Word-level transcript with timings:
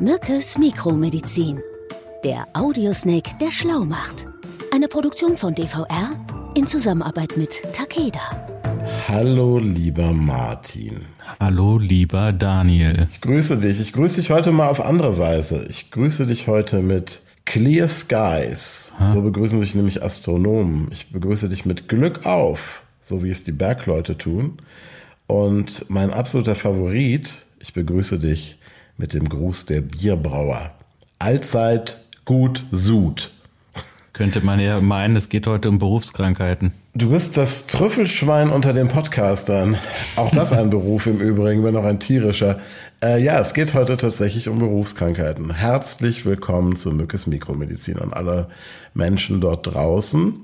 Mückes 0.00 0.58
Mikromedizin. 0.58 1.62
Der 2.22 2.46
Audiosnake, 2.52 3.30
der 3.40 3.50
schlau 3.50 3.84
macht. 3.86 4.26
Eine 4.70 4.88
Produktion 4.88 5.38
von 5.38 5.54
DVR 5.54 6.10
in 6.54 6.66
Zusammenarbeit 6.66 7.38
mit 7.38 7.62
Takeda. 7.72 8.20
Hallo, 9.08 9.58
lieber 9.58 10.12
Martin. 10.12 11.06
Hallo, 11.40 11.78
lieber 11.78 12.34
Daniel. 12.34 13.08
Ich 13.10 13.22
grüße 13.22 13.56
dich. 13.56 13.80
Ich 13.80 13.94
grüße 13.94 14.20
dich 14.20 14.30
heute 14.30 14.52
mal 14.52 14.68
auf 14.68 14.84
andere 14.84 15.16
Weise. 15.16 15.66
Ich 15.70 15.90
grüße 15.90 16.26
dich 16.26 16.46
heute 16.46 16.82
mit 16.82 17.22
Clear 17.46 17.88
Skies. 17.88 18.92
Ha? 18.98 19.12
So 19.12 19.22
begrüßen 19.22 19.60
sich 19.60 19.74
nämlich 19.74 20.02
Astronomen. 20.02 20.90
Ich 20.92 21.10
begrüße 21.10 21.48
dich 21.48 21.64
mit 21.64 21.88
Glück 21.88 22.26
auf, 22.26 22.82
so 23.00 23.24
wie 23.24 23.30
es 23.30 23.44
die 23.44 23.52
Bergleute 23.52 24.18
tun. 24.18 24.58
Und 25.26 25.86
mein 25.88 26.12
absoluter 26.12 26.54
Favorit, 26.54 27.46
ich 27.60 27.72
begrüße 27.72 28.18
dich 28.18 28.58
mit 28.98 29.12
dem 29.12 29.28
Gruß 29.28 29.66
der 29.66 29.80
Bierbrauer. 29.80 30.72
Allzeit 31.18 32.02
gut 32.24 32.64
Sud. 32.70 33.30
Könnte 34.12 34.40
man 34.40 34.58
ja 34.60 34.80
meinen, 34.80 35.14
es 35.14 35.28
geht 35.28 35.46
heute 35.46 35.68
um 35.68 35.78
Berufskrankheiten. 35.78 36.72
Du 36.94 37.10
bist 37.10 37.36
das 37.36 37.66
Trüffelschwein 37.66 38.48
unter 38.48 38.72
den 38.72 38.88
Podcastern. 38.88 39.76
Auch 40.16 40.30
das 40.30 40.52
ein 40.52 40.70
Beruf 40.70 41.06
im 41.06 41.20
Übrigen, 41.20 41.62
wenn 41.64 41.76
auch 41.76 41.84
ein 41.84 42.00
tierischer. 42.00 42.58
Äh, 43.04 43.22
ja, 43.22 43.38
es 43.38 43.52
geht 43.52 43.74
heute 43.74 43.98
tatsächlich 43.98 44.48
um 44.48 44.58
Berufskrankheiten. 44.58 45.54
Herzlich 45.54 46.24
willkommen 46.24 46.76
zu 46.76 46.92
Mückes 46.92 47.26
Mikromedizin 47.26 47.98
an 47.98 48.14
alle 48.14 48.48
Menschen 48.94 49.42
dort 49.42 49.66
draußen. 49.66 50.34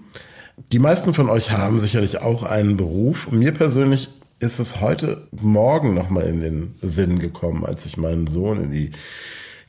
Die 0.70 0.78
meisten 0.78 1.14
von 1.14 1.30
euch 1.30 1.52
haben 1.52 1.78
sicherlich 1.78 2.20
auch 2.20 2.42
einen 2.42 2.76
Beruf. 2.76 3.30
Mir 3.30 3.52
persönlich 3.52 4.10
ist 4.42 4.58
es 4.58 4.80
heute 4.80 5.28
Morgen 5.40 5.94
nochmal 5.94 6.24
in 6.24 6.40
den 6.40 6.74
Sinn 6.82 7.20
gekommen, 7.20 7.64
als 7.64 7.86
ich 7.86 7.96
meinen 7.96 8.26
Sohn 8.26 8.60
in 8.60 8.72
die 8.72 8.90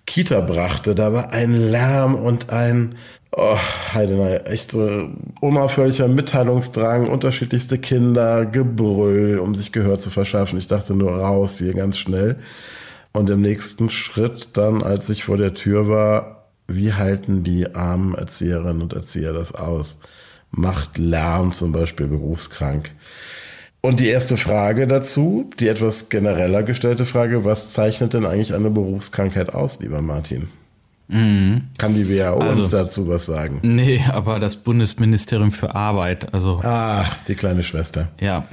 Kita 0.07 0.41
brachte. 0.41 0.95
Da 0.95 1.13
war 1.13 1.31
ein 1.31 1.53
Lärm 1.53 2.15
und 2.15 2.49
ein, 2.49 2.95
oh, 3.31 3.57
Heidenei, 3.93 4.37
echt 4.37 4.71
so 4.71 5.09
unaufhörlicher 5.41 6.07
Mitteilungsdrang, 6.07 7.07
unterschiedlichste 7.07 7.77
Kinder, 7.77 8.47
Gebrüll, 8.47 9.37
um 9.37 9.53
sich 9.53 9.71
Gehör 9.71 9.99
zu 9.99 10.09
verschaffen. 10.09 10.57
Ich 10.57 10.67
dachte 10.67 10.95
nur 10.95 11.11
raus 11.11 11.59
hier 11.59 11.75
ganz 11.75 11.99
schnell. 11.99 12.37
Und 13.11 13.29
im 13.29 13.41
nächsten 13.41 13.91
Schritt 13.91 14.49
dann, 14.53 14.81
als 14.81 15.07
ich 15.11 15.23
vor 15.23 15.37
der 15.37 15.53
Tür 15.53 15.87
war, 15.87 16.47
wie 16.67 16.93
halten 16.93 17.43
die 17.43 17.75
armen 17.75 18.15
Erzieherinnen 18.15 18.81
und 18.81 18.93
Erzieher 18.93 19.33
das 19.33 19.53
aus? 19.53 19.99
Macht 20.49 20.97
Lärm 20.97 21.53
zum 21.53 21.71
Beispiel 21.71 22.07
berufskrank. 22.07 22.91
Und 23.85 23.99
die 23.99 24.07
erste 24.07 24.37
Frage 24.37 24.87
dazu, 24.87 25.51
die 25.59 25.67
etwas 25.67 26.07
genereller 26.07 26.63
gestellte 26.63 27.05
Frage, 27.05 27.43
was 27.43 27.73
zeichnet 27.73 28.13
denn 28.13 28.25
eigentlich 28.25 28.53
eine 28.53 28.69
Berufskrankheit 28.69 29.53
aus, 29.53 29.81
lieber 29.81 30.01
Martin? 30.01 30.47
Mhm. 31.09 31.63
Kann 31.77 31.93
die 31.93 32.07
WHO 32.07 32.39
also, 32.39 32.61
uns 32.61 32.69
dazu 32.69 33.09
was 33.09 33.25
sagen? 33.25 33.59
Nee, 33.61 34.01
aber 34.09 34.39
das 34.39 34.55
Bundesministerium 34.55 35.51
für 35.51 35.75
Arbeit, 35.75 36.33
also. 36.33 36.61
Ah, 36.63 37.05
die 37.27 37.35
kleine 37.35 37.61
Schwester. 37.61 38.07
Ja. 38.21 38.47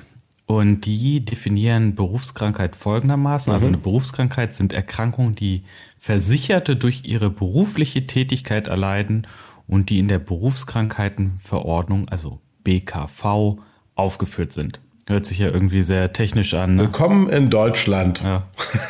Und 0.46 0.80
die 0.80 1.24
definieren 1.24 1.94
Berufskrankheit 1.94 2.74
folgendermaßen. 2.74 3.52
Also 3.52 3.68
mhm. 3.68 3.74
Also 3.74 3.76
eine 3.76 3.82
Berufskrankheit 3.84 4.56
sind 4.56 4.72
Erkrankungen, 4.72 5.36
die 5.36 5.62
Versicherte 6.00 6.74
durch 6.74 7.02
ihre 7.04 7.30
berufliche 7.30 8.04
Tätigkeit 8.08 8.66
erleiden 8.66 9.28
und 9.68 9.90
die 9.90 10.00
in 10.00 10.08
der 10.08 10.18
Berufskrankheitenverordnung, 10.18 12.08
also 12.08 12.40
BKV, 12.64 13.58
aufgeführt 13.94 14.50
sind. 14.50 14.80
Hört 15.10 15.26
sich 15.26 15.40
ja 15.40 15.48
irgendwie 15.48 15.82
sehr 15.82 16.12
technisch 16.12 16.54
an. 16.54 16.76
Ne? 16.76 16.82
Willkommen 16.82 17.28
in 17.28 17.50
Deutschland. 17.50 18.22
Ja, 18.22 18.44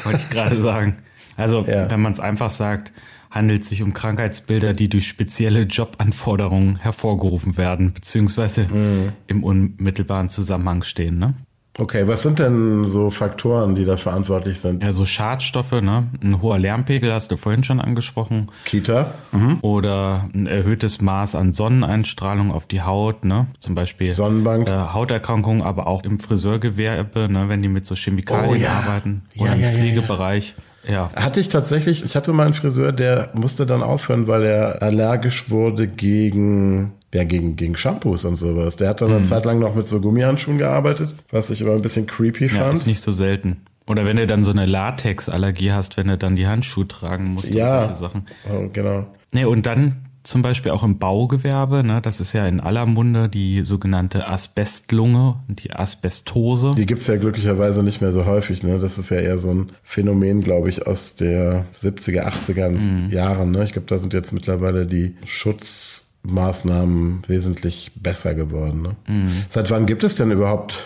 wollte 0.05 0.19
ich 0.19 0.29
gerade 0.29 0.55
sagen. 0.61 0.99
Also, 1.39 1.65
ja. 1.67 1.91
wenn 1.91 2.03
man 2.03 2.13
es 2.13 2.21
einfach 2.21 2.51
sagt, 2.51 2.93
handelt 3.31 3.63
es 3.63 3.71
sich 3.71 3.83
um 3.83 3.95
Krankheitsbilder, 3.95 4.75
die 4.75 4.91
durch 4.91 5.09
spezielle 5.09 5.63
Jobanforderungen 5.63 6.77
hervorgerufen 6.77 7.57
werden, 7.57 7.95
beziehungsweise 7.95 8.67
mhm. 8.71 9.13
im 9.29 9.43
unmittelbaren 9.43 10.29
Zusammenhang 10.29 10.83
stehen. 10.83 11.19
Ne? 11.19 11.37
Okay, 11.79 12.07
was 12.09 12.23
sind 12.23 12.41
denn 12.41 12.89
so 12.89 13.11
Faktoren, 13.11 13.75
die 13.75 13.85
da 13.85 13.97
verantwortlich 13.97 14.61
sind? 14.61 14.83
Ja, 14.83 14.93
so 14.93 15.07
Schadstoffe, 15.07 15.73
ne? 15.73 16.09
Ein 16.23 16.43
hoher 16.43 16.59
Lärmpegel 16.59 17.13
hast 17.13 17.31
du 17.31 17.37
vorhin 17.37 17.63
schon 17.63 17.81
angesprochen. 17.81 18.49
Kita. 18.65 19.15
Mhm. 19.31 19.59
Oder 19.63 20.29
ein 20.35 20.47
erhöhtes 20.47 21.01
Maß 21.01 21.37
an 21.37 21.53
Sonneneinstrahlung 21.53 22.51
auf 22.51 22.67
die 22.67 22.83
Haut, 22.83 23.25
ne? 23.25 23.47
Zum 23.61 23.75
Beispiel 23.75 24.13
Sonnenbank. 24.13 24.69
Äh, 24.69 24.73
Hauterkrankungen, 24.73 25.63
aber 25.63 25.87
auch 25.87 26.03
im 26.03 26.19
Friseurgewerbe, 26.19 27.29
ne? 27.31 27.49
Wenn 27.49 27.63
die 27.63 27.69
mit 27.69 27.87
so 27.87 27.95
Chemikalien 27.95 28.51
oh, 28.51 28.55
ja. 28.55 28.71
arbeiten. 28.73 29.23
Oder 29.39 29.51
ja, 29.51 29.55
im 29.55 29.61
ja, 29.61 29.71
Pflegebereich. 29.71 30.55
Ja. 30.89 31.11
Hatte 31.15 31.41
ich 31.41 31.51
tatsächlich, 31.51 32.05
ich 32.05 32.17
hatte 32.17 32.33
mal 32.33 32.45
einen 32.45 32.55
Friseur, 32.55 32.93
der 32.93 33.31
musste 33.35 33.65
dann 33.65 33.83
aufhören, 33.83 34.27
weil 34.27 34.45
er 34.45 34.83
allergisch 34.83 35.51
wurde 35.51 35.87
gegen 35.87 36.95
ja, 37.13 37.25
gegen, 37.25 37.57
gegen 37.57 37.77
Shampoos 37.77 38.25
und 38.25 38.37
sowas. 38.37 38.77
Der 38.77 38.89
hat 38.89 39.01
dann 39.01 39.11
eine 39.11 39.21
mhm. 39.21 39.25
Zeit 39.25 39.45
lang 39.45 39.59
noch 39.59 39.75
mit 39.75 39.87
so 39.87 40.01
Gummihandschuhen 40.01 40.59
gearbeitet, 40.59 41.15
was 41.31 41.51
ich 41.51 41.63
aber 41.63 41.75
ein 41.75 41.83
bisschen 41.83 42.07
creepy 42.07 42.49
fand. 42.49 42.61
Ja, 42.61 42.71
ist 42.71 42.87
nicht 42.87 43.01
so 43.01 43.13
selten. 43.13 43.63
Oder 43.87 44.05
wenn 44.07 44.17
du 44.17 44.27
dann 44.27 44.45
so 44.45 44.53
eine 44.53 44.67
Latexallergie 44.67 45.73
hast, 45.73 45.97
wenn 45.97 46.07
du 46.07 46.17
dann 46.17 46.37
die 46.37 46.47
Handschuhe 46.47 46.87
tragen 46.87 47.33
musst 47.33 47.51
ja, 47.51 47.87
solche 47.87 47.95
Sachen. 47.97 48.27
Oh, 48.49 48.69
genau. 48.73 49.07
Nee, 49.33 49.45
und 49.45 49.67
dann 49.67 50.07
zum 50.23 50.43
Beispiel 50.43 50.71
auch 50.71 50.83
im 50.83 50.99
Baugewerbe, 50.99 51.83
ne, 51.83 52.01
das 52.01 52.21
ist 52.21 52.33
ja 52.35 52.47
in 52.47 52.61
aller 52.61 52.87
Munde 52.87 53.29
die 53.29 53.63
sogenannte 53.65 54.29
Asbestlunge, 54.29 55.37
die 55.49 55.73
Asbestose. 55.73 56.75
Die 56.77 56.87
gibt's 56.87 57.07
ja 57.07 57.17
glücklicherweise 57.17 57.83
nicht 57.83 58.01
mehr 58.01 58.13
so 58.13 58.27
häufig, 58.27 58.63
ne? 58.63 58.79
Das 58.79 58.99
ist 58.99 59.11
ja 59.11 59.19
eher 59.19 59.39
so 59.39 59.51
ein 59.51 59.73
Phänomen, 59.83 60.41
glaube 60.41 60.69
ich, 60.69 60.87
aus 60.87 61.17
der 61.17 61.65
70er, 61.75 62.27
80er 62.27 62.69
mhm. 62.69 63.11
Jahren. 63.11 63.51
Ne? 63.51 63.65
Ich 63.65 63.73
glaube, 63.73 63.89
da 63.89 63.99
sind 63.99 64.13
jetzt 64.13 64.33
mittlerweile 64.33 64.87
die 64.87 65.17
Schutz 65.25 66.10
Maßnahmen 66.23 67.23
wesentlich 67.27 67.93
besser 67.97 68.35
geworden. 68.35 68.83
Ne? 68.83 68.95
Mhm. 69.07 69.45
Seit 69.49 69.71
wann 69.71 69.87
gibt 69.87 70.05
es 70.05 70.17
denn 70.17 70.31
überhaupt 70.31 70.85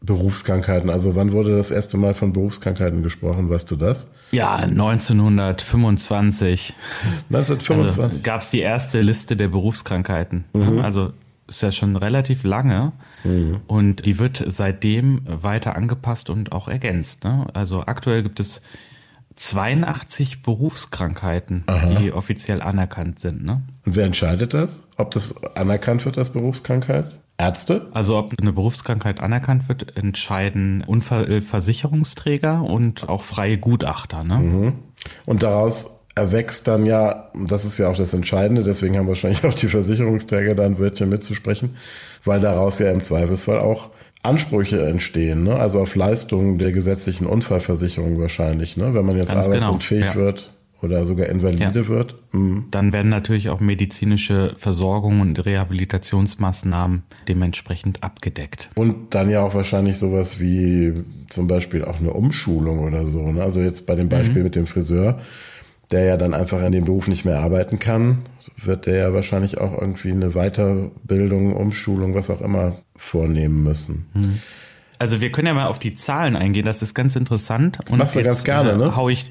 Berufskrankheiten? 0.00 0.88
Also 0.90 1.14
wann 1.14 1.32
wurde 1.32 1.54
das 1.56 1.70
erste 1.70 1.98
Mal 1.98 2.14
von 2.14 2.32
Berufskrankheiten 2.32 3.02
gesprochen? 3.02 3.50
Weißt 3.50 3.70
du 3.70 3.76
das? 3.76 4.08
Ja, 4.32 4.56
1925. 4.56 6.72
1925. 7.30 8.02
Also 8.02 8.20
gab 8.22 8.40
es 8.40 8.50
die 8.50 8.60
erste 8.60 9.02
Liste 9.02 9.36
der 9.36 9.48
Berufskrankheiten. 9.48 10.46
Mhm. 10.54 10.78
Also 10.80 11.12
ist 11.48 11.62
ja 11.62 11.70
schon 11.70 11.96
relativ 11.96 12.44
lange 12.44 12.92
mhm. 13.22 13.60
und 13.66 14.06
die 14.06 14.18
wird 14.18 14.42
seitdem 14.48 15.20
weiter 15.26 15.76
angepasst 15.76 16.30
und 16.30 16.52
auch 16.52 16.68
ergänzt. 16.68 17.24
Ne? 17.24 17.46
Also 17.54 17.84
aktuell 17.86 18.22
gibt 18.22 18.40
es 18.40 18.62
82 19.36 20.42
Berufskrankheiten, 20.42 21.64
Aha. 21.66 21.86
die 21.86 22.12
offiziell 22.12 22.62
anerkannt 22.62 23.20
sind. 23.20 23.44
Ne? 23.44 23.62
Und 23.84 23.94
wer 23.96 24.06
entscheidet 24.06 24.54
das? 24.54 24.82
Ob 24.96 25.10
das 25.12 25.34
anerkannt 25.54 26.04
wird 26.04 26.18
als 26.18 26.30
Berufskrankheit? 26.30 27.12
Ärzte? 27.38 27.86
Also 27.92 28.16
ob 28.16 28.32
eine 28.40 28.52
Berufskrankheit 28.52 29.20
anerkannt 29.20 29.68
wird, 29.68 29.96
entscheiden 29.96 30.82
Unfallversicherungsträger 30.86 32.62
und 32.62 33.08
auch 33.08 33.22
freie 33.22 33.58
Gutachter. 33.58 34.24
Ne? 34.24 34.38
Mhm. 34.38 34.72
Und 35.26 35.42
daraus 35.42 36.04
erwächst 36.14 36.66
dann 36.66 36.86
ja, 36.86 37.30
das 37.46 37.66
ist 37.66 37.76
ja 37.76 37.88
auch 37.90 37.96
das 37.96 38.14
Entscheidende, 38.14 38.62
deswegen 38.62 38.96
haben 38.96 39.06
wahrscheinlich 39.06 39.44
auch 39.44 39.52
die 39.52 39.68
Versicherungsträger 39.68 40.54
da 40.54 40.64
ein 40.64 40.78
Wörtchen 40.78 41.10
mitzusprechen, 41.10 41.76
weil 42.24 42.40
daraus 42.40 42.78
ja 42.78 42.90
im 42.90 43.02
Zweifelsfall 43.02 43.58
auch 43.58 43.90
Ansprüche 44.22 44.84
entstehen, 44.86 45.44
ne? 45.44 45.54
also 45.54 45.80
auf 45.80 45.94
Leistungen 45.94 46.58
der 46.58 46.72
gesetzlichen 46.72 47.26
Unfallversicherung 47.26 48.18
wahrscheinlich, 48.18 48.76
ne? 48.76 48.94
wenn 48.94 49.06
man 49.06 49.16
jetzt 49.16 49.32
Ganz 49.32 49.46
arbeitsunfähig 49.46 50.02
genau, 50.02 50.14
ja. 50.14 50.26
wird 50.26 50.52
oder 50.82 51.06
sogar 51.06 51.26
invalide 51.26 51.80
ja. 51.80 51.88
wird. 51.88 52.16
Mhm. 52.32 52.66
Dann 52.70 52.92
werden 52.92 53.08
natürlich 53.08 53.50
auch 53.50 53.60
medizinische 53.60 54.54
Versorgung 54.56 55.20
und 55.20 55.44
Rehabilitationsmaßnahmen 55.44 57.04
dementsprechend 57.28 58.02
abgedeckt. 58.02 58.70
Und 58.74 59.14
dann 59.14 59.30
ja 59.30 59.42
auch 59.42 59.54
wahrscheinlich 59.54 59.98
sowas 59.98 60.38
wie 60.38 60.92
zum 61.28 61.46
Beispiel 61.46 61.84
auch 61.84 62.00
eine 62.00 62.12
Umschulung 62.12 62.80
oder 62.80 63.06
so. 63.06 63.32
Ne? 63.32 63.42
Also 63.42 63.60
jetzt 63.60 63.86
bei 63.86 63.94
dem 63.94 64.08
Beispiel 64.08 64.38
mhm. 64.38 64.44
mit 64.44 64.54
dem 64.54 64.66
Friseur, 64.66 65.20
der 65.90 66.04
ja 66.04 66.16
dann 66.16 66.34
einfach 66.34 66.62
in 66.62 66.72
dem 66.72 66.84
Beruf 66.84 67.08
nicht 67.08 67.24
mehr 67.24 67.40
arbeiten 67.40 67.78
kann, 67.78 68.18
wird 68.62 68.86
der 68.86 68.96
ja 68.96 69.14
wahrscheinlich 69.14 69.58
auch 69.58 69.80
irgendwie 69.80 70.12
eine 70.12 70.30
Weiterbildung, 70.30 71.54
Umschulung, 71.54 72.14
was 72.14 72.30
auch 72.30 72.40
immer 72.40 72.72
vornehmen 72.96 73.62
müssen. 73.62 74.06
Hm. 74.12 74.40
Also 74.98 75.20
wir 75.20 75.30
können 75.30 75.46
ja 75.46 75.54
mal 75.54 75.66
auf 75.66 75.78
die 75.78 75.94
Zahlen 75.94 76.36
eingehen, 76.36 76.64
das 76.64 76.80
ist 76.82 76.94
ganz 76.94 77.16
interessant. 77.16 77.80
Und 77.90 77.98
Machst 77.98 78.14
du 78.14 78.20
jetzt, 78.20 78.26
ganz 78.26 78.44
gerne, 78.44 78.72
äh, 78.72 78.76
ne? 78.76 78.96
Hau 78.96 79.08
ich, 79.08 79.28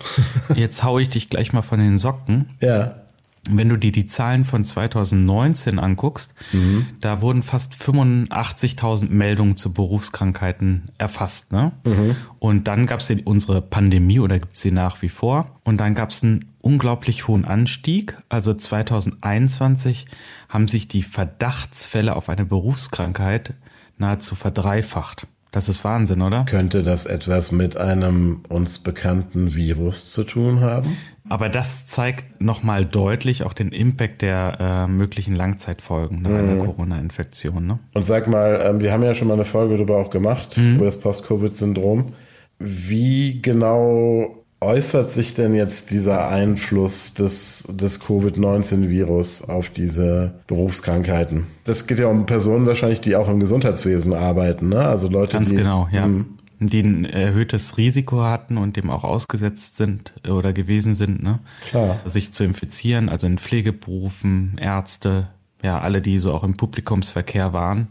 jetzt 0.56 0.84
hau 0.84 1.00
ich 1.00 1.10
dich 1.10 1.30
gleich 1.30 1.54
mal 1.54 1.64
von 1.64 1.80
den 1.80 1.98
Socken. 1.98 2.50
Ja. 2.62 3.05
Wenn 3.50 3.70
du 3.70 3.78
dir 3.78 3.92
die 3.92 4.08
Zahlen 4.08 4.44
von 4.44 4.66
2019 4.66 5.78
anguckst, 5.78 6.34
mhm. 6.52 6.88
da 7.00 7.22
wurden 7.22 7.44
fast 7.44 7.76
85.000 7.76 9.10
Meldungen 9.10 9.56
zu 9.56 9.74
Berufskrankheiten 9.74 10.90
erfasst. 10.98 11.54
Ne? 11.54 11.72
Mhm. 11.86 12.16
Und 12.40 12.68
dann 12.68 12.88
gab 12.88 13.02
es 13.02 13.12
unsere 13.26 13.62
Pandemie 13.62 14.20
oder 14.20 14.40
gibt 14.40 14.56
es 14.56 14.62
sie 14.62 14.72
nach 14.72 15.02
wie 15.02 15.10
vor. 15.10 15.60
Und 15.64 15.78
dann 15.78 15.94
gab 15.94 16.10
es 16.10 16.24
einen 16.24 16.46
unglaublich 16.62 17.28
hohen 17.28 17.46
Anstieg. 17.46 18.18
Also 18.30 18.54
2021 18.54 20.08
haben 20.50 20.68
sich 20.68 20.88
die 20.88 21.04
Verdachtsfälle 21.04 22.16
auf 22.16 22.30
eine 22.30 22.46
Berufskrankheit 22.46 23.54
nahezu 23.98 24.34
verdreifacht. 24.36 25.28
Das 25.52 25.70
ist 25.70 25.86
Wahnsinn, 25.86 26.22
oder? 26.22 26.44
Könnte 26.44 26.84
das 26.84 27.06
etwas 27.06 27.54
mit 27.54 27.78
einem 27.78 28.42
uns 28.50 28.80
bekannten 28.80 29.56
Virus 29.56 30.12
zu 30.12 30.26
tun 30.26 30.60
haben? 30.60 30.98
Aber 31.28 31.50
das 31.50 31.88
zeigt 31.88 32.40
nochmal 32.40 32.86
deutlich 32.86 33.44
auch 33.44 33.54
den 33.54 33.72
Impact 33.72 34.22
der 34.22 34.58
äh, 34.60 34.92
möglichen 34.92 35.36
Langzeitfolgen 35.36 36.22
nach 36.22 36.30
einer 36.30 36.64
Corona-Infektion. 36.64 37.66
Ne? 37.66 37.80
Und 37.94 38.06
sag 38.06 38.28
mal, 38.28 38.62
ähm, 38.64 38.80
wir 38.80 38.92
haben 38.92 39.04
ja 39.04 39.16
schon 39.16 39.28
mal 39.28 39.34
eine 39.34 39.46
Folge 39.46 39.76
darüber 39.76 39.98
auch 39.98 40.10
gemacht, 40.10 40.58
über 40.58 40.86
das 40.86 41.00
Post-Covid-Syndrom. 41.00 42.14
Wie 42.60 43.42
genau 43.42 44.46
äußert 44.62 45.12
sich 45.12 45.34
denn 45.34 45.54
jetzt 45.54 45.92
dieser 45.92 46.30
Einfluss 46.30 47.14
des, 47.14 47.66
des 47.70 48.00
Covid-19-Virus 48.00 49.44
auf 49.44 49.70
diese 49.70 50.34
Berufskrankheiten? 50.48 51.48
Das 51.66 51.88
geht 51.88 52.00
ja 52.00 52.08
um 52.08 52.26
Personen 52.26 52.66
wahrscheinlich, 52.66 53.02
die 53.02 53.16
auch 53.16 53.30
im 53.30 53.40
Gesundheitswesen 53.40 54.14
arbeiten, 54.14 54.70
ne? 54.70 54.80
Also 54.80 55.08
Leute, 55.08 55.34
Ganz 55.34 55.50
die. 55.50 55.58
genau, 55.58 55.88
ja. 55.92 56.06
Hm, 56.06 56.35
Die 56.60 56.82
ein 56.82 57.06
erhöhtes 57.06 57.78
Risiko 57.78 58.24
hatten 58.24 58.58
und 58.58 58.78
dem 58.78 58.90
auch 58.90 59.04
ausgesetzt 59.04 59.78
sind 59.78 60.14
oder 60.28 60.54
gewesen 60.54 60.96
sind, 60.96 61.22
ne? 61.22 61.40
Klar. 61.68 62.00
sich 62.06 62.34
zu 62.34 62.44
infizieren, 62.44 63.10
also 63.10 63.28
in 63.28 63.38
Pflegeberufen, 63.38 64.58
Ärzte, 64.60 65.28
ja, 65.66 65.80
alle, 65.80 66.02
die 66.02 66.20
so 66.20 66.32
auch 66.32 66.44
im 66.44 66.56
Publikumsverkehr 66.56 67.52
waren 67.52 67.88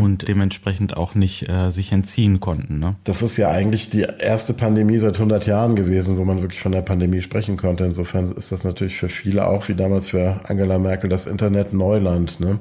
und 0.00 0.28
dementsprechend 0.28 0.96
auch 0.96 1.14
nicht 1.14 1.48
äh, 1.48 1.70
sich 1.70 1.92
entziehen 1.92 2.40
konnten. 2.40 2.78
Ne? 2.78 2.94
Das 3.04 3.20
ist 3.20 3.36
ja 3.36 3.50
eigentlich 3.50 3.90
die 3.90 4.06
erste 4.18 4.54
Pandemie 4.54 4.98
seit 4.98 5.16
100 5.16 5.46
Jahren 5.46 5.76
gewesen, 5.76 6.16
wo 6.16 6.24
man 6.24 6.40
wirklich 6.40 6.60
von 6.60 6.72
der 6.72 6.80
Pandemie 6.80 7.20
sprechen 7.20 7.58
konnte. 7.58 7.84
Insofern 7.84 8.24
ist 8.24 8.50
das 8.50 8.64
natürlich 8.64 8.96
für 8.96 9.10
viele 9.10 9.46
auch, 9.46 9.68
wie 9.68 9.74
damals 9.74 10.08
für 10.08 10.40
Angela 10.44 10.78
Merkel, 10.78 11.10
das 11.10 11.26
Internet 11.26 11.74
Neuland. 11.74 12.40
Ne? 12.40 12.60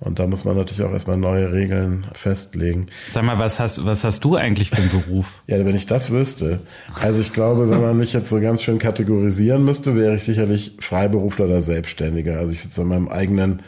Und 0.00 0.18
da 0.18 0.26
muss 0.26 0.44
man 0.44 0.56
natürlich 0.56 0.84
auch 0.84 0.92
erstmal 0.92 1.16
neue 1.16 1.52
Regeln 1.52 2.06
festlegen. 2.12 2.86
Sag 3.10 3.24
mal, 3.24 3.38
was 3.38 3.58
hast, 3.58 3.86
was 3.86 4.04
hast 4.04 4.22
du 4.24 4.36
eigentlich 4.36 4.70
für 4.70 4.82
einen 4.82 4.90
Beruf? 4.90 5.42
Ja, 5.46 5.64
wenn 5.64 5.74
ich 5.74 5.86
das 5.86 6.10
wüsste. 6.10 6.60
Also 7.00 7.22
ich 7.22 7.32
glaube, 7.32 7.70
wenn 7.70 7.80
man 7.80 7.96
mich 7.96 8.12
jetzt 8.12 8.28
so 8.28 8.40
ganz 8.40 8.62
schön 8.62 8.78
kategorisieren 8.78 9.64
müsste, 9.64 9.96
wäre 9.96 10.16
ich 10.16 10.24
sicherlich 10.24 10.76
Freiberufler 10.80 11.46
oder 11.46 11.62
Selbstständiger. 11.62 12.38
Also 12.38 12.52
ich 12.52 12.62
sitze 12.62 12.82
an 12.82 12.88
meinem 12.88 13.08
eigenen 13.08 13.62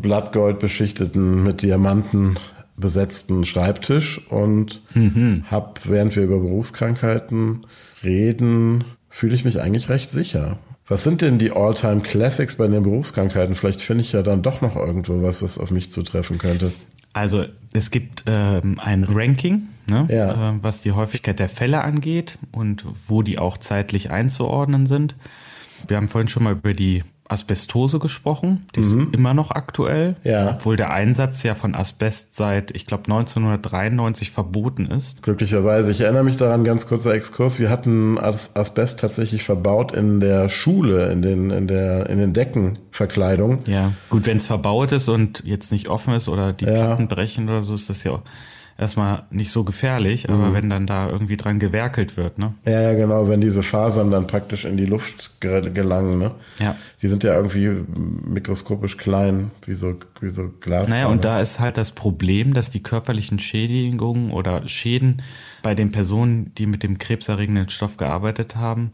Blattgold 0.00 0.58
beschichteten, 0.60 1.42
mit 1.42 1.62
Diamanten 1.62 2.36
besetzten 2.76 3.44
Schreibtisch 3.44 4.26
und 4.30 4.82
hab, 5.50 5.80
während 5.88 6.16
wir 6.16 6.22
über 6.24 6.38
Berufskrankheiten 6.38 7.66
reden, 8.02 8.84
fühle 9.10 9.34
ich 9.34 9.44
mich 9.44 9.60
eigentlich 9.60 9.88
recht 9.88 10.08
sicher. 10.10 10.58
Was 10.92 11.04
sind 11.04 11.22
denn 11.22 11.38
die 11.38 11.52
All-Time 11.52 12.02
Classics 12.02 12.56
bei 12.56 12.66
den 12.68 12.82
Berufskrankheiten? 12.82 13.54
Vielleicht 13.54 13.80
finde 13.80 14.02
ich 14.02 14.12
ja 14.12 14.22
dann 14.22 14.42
doch 14.42 14.60
noch 14.60 14.76
irgendwo 14.76 15.22
was, 15.22 15.42
was 15.42 15.56
auf 15.56 15.70
mich 15.70 15.90
zutreffen 15.90 16.36
könnte. 16.36 16.70
Also 17.14 17.46
es 17.72 17.90
gibt 17.90 18.24
ähm, 18.26 18.78
ein 18.78 19.04
Ranking, 19.04 19.68
ne, 19.86 20.06
Ja. 20.10 20.50
äh, 20.50 20.54
was 20.60 20.82
die 20.82 20.92
Häufigkeit 20.92 21.38
der 21.38 21.48
Fälle 21.48 21.80
angeht 21.80 22.36
und 22.50 22.84
wo 23.06 23.22
die 23.22 23.38
auch 23.38 23.56
zeitlich 23.56 24.10
einzuordnen 24.10 24.84
sind. 24.84 25.14
Wir 25.88 25.96
haben 25.96 26.08
vorhin 26.08 26.28
schon 26.28 26.42
mal 26.42 26.52
über 26.52 26.74
die 26.74 27.04
Asbestose 27.32 27.98
gesprochen. 27.98 28.66
Die 28.76 28.80
ist 28.80 28.94
immer 29.12 29.34
noch 29.34 29.50
aktuell, 29.50 30.14
Ja. 30.22 30.50
obwohl 30.50 30.76
der 30.76 30.90
Einsatz 30.92 31.42
ja 31.42 31.54
von 31.54 31.74
Asbest 31.74 32.36
seit, 32.36 32.70
ich 32.72 32.86
glaube, 32.86 33.04
1993 33.10 34.30
verboten 34.30 34.86
ist. 34.86 35.22
Glücklicherweise. 35.22 35.90
Ich 35.90 36.00
erinnere 36.02 36.24
mich 36.24 36.36
daran, 36.36 36.62
ganz 36.64 36.86
kurzer 36.86 37.14
Exkurs. 37.14 37.58
Wir 37.58 37.70
hatten 37.70 38.18
As 38.18 38.54
Asbest 38.54 39.00
tatsächlich 39.00 39.42
verbaut 39.42 39.92
in 39.92 40.20
der 40.20 40.48
Schule, 40.48 41.06
in 41.10 41.22
den, 41.22 41.50
in 41.50 41.66
der, 41.66 42.08
in 42.10 42.18
den 42.18 42.32
Deckenverkleidungen. 42.32 43.60
Ja, 43.66 43.92
gut, 44.10 44.26
wenn 44.26 44.36
es 44.36 44.46
verbaut 44.46 44.92
ist 44.92 45.08
und 45.08 45.42
jetzt 45.44 45.72
nicht 45.72 45.88
offen 45.88 46.14
ist 46.14 46.28
oder 46.28 46.52
die 46.52 46.64
Ja. 46.66 46.72
Platten 46.86 47.08
brechen 47.08 47.48
oder 47.48 47.62
so, 47.62 47.74
ist 47.74 47.88
das 47.88 48.04
ja 48.04 48.20
erstmal 48.78 49.24
nicht 49.30 49.50
so 49.50 49.64
gefährlich. 49.64 50.28
Aber 50.30 50.52
wenn 50.54 50.68
dann 50.70 50.86
da 50.86 51.08
irgendwie 51.08 51.36
dran 51.36 51.58
gewerkelt 51.58 52.16
wird, 52.16 52.38
ne? 52.38 52.54
Ja, 52.66 52.80
ja, 52.80 52.92
genau, 52.94 53.28
wenn 53.28 53.40
diese 53.40 53.62
Fasern 53.62 54.10
dann 54.10 54.26
praktisch 54.26 54.64
in 54.64 54.76
die 54.76 54.86
Luft 54.86 55.40
ge- 55.40 55.70
gelangen, 55.70 56.18
ne? 56.18 56.30
Ja. 56.58 56.74
Die 57.02 57.08
sind 57.08 57.24
ja 57.24 57.34
irgendwie 57.34 57.82
mikroskopisch 58.26 58.96
klein, 58.96 59.50
wie 59.66 59.74
so, 59.74 59.94
wie 60.20 60.28
so 60.28 60.50
Glas. 60.60 60.88
Naja, 60.88 61.06
und 61.06 61.24
da 61.24 61.40
ist 61.40 61.60
halt 61.60 61.76
das 61.76 61.92
Problem, 61.92 62.54
dass 62.54 62.70
die 62.70 62.82
körperlichen 62.82 63.38
Schädigungen 63.38 64.30
oder 64.30 64.68
Schäden 64.68 65.22
bei 65.62 65.74
den 65.74 65.92
Personen, 65.92 66.52
die 66.56 66.66
mit 66.66 66.82
dem 66.82 66.98
krebserregenden 66.98 67.68
Stoff 67.68 67.96
gearbeitet 67.96 68.56
haben, 68.56 68.90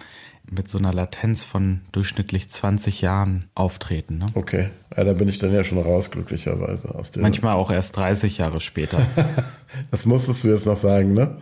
mit 0.51 0.69
so 0.69 0.79
einer 0.79 0.93
Latenz 0.93 1.45
von 1.45 1.81
durchschnittlich 1.93 2.51
20 2.51 3.01
Jahren 3.01 3.47
auftreten. 3.55 4.19
Ne? 4.19 4.27
Okay, 4.35 4.71
ja, 4.97 5.05
da 5.05 5.13
bin 5.13 5.29
ich 5.29 5.39
dann 5.39 5.53
ja 5.53 5.65
schon 5.65 5.79
raus, 5.79 6.11
glücklicherweise. 6.11 6.95
Aus 6.95 7.11
der, 7.11 7.23
Manchmal 7.23 7.55
auch 7.55 7.71
erst 7.71 7.97
30 7.97 8.39
Jahre 8.39 8.61
später. 8.61 8.99
das 9.91 10.07
musstest 10.07 10.45
du 10.45 10.49
jetzt 10.49 10.67
noch 10.67 10.77
sagen, 10.77 11.15
ne? 11.15 11.37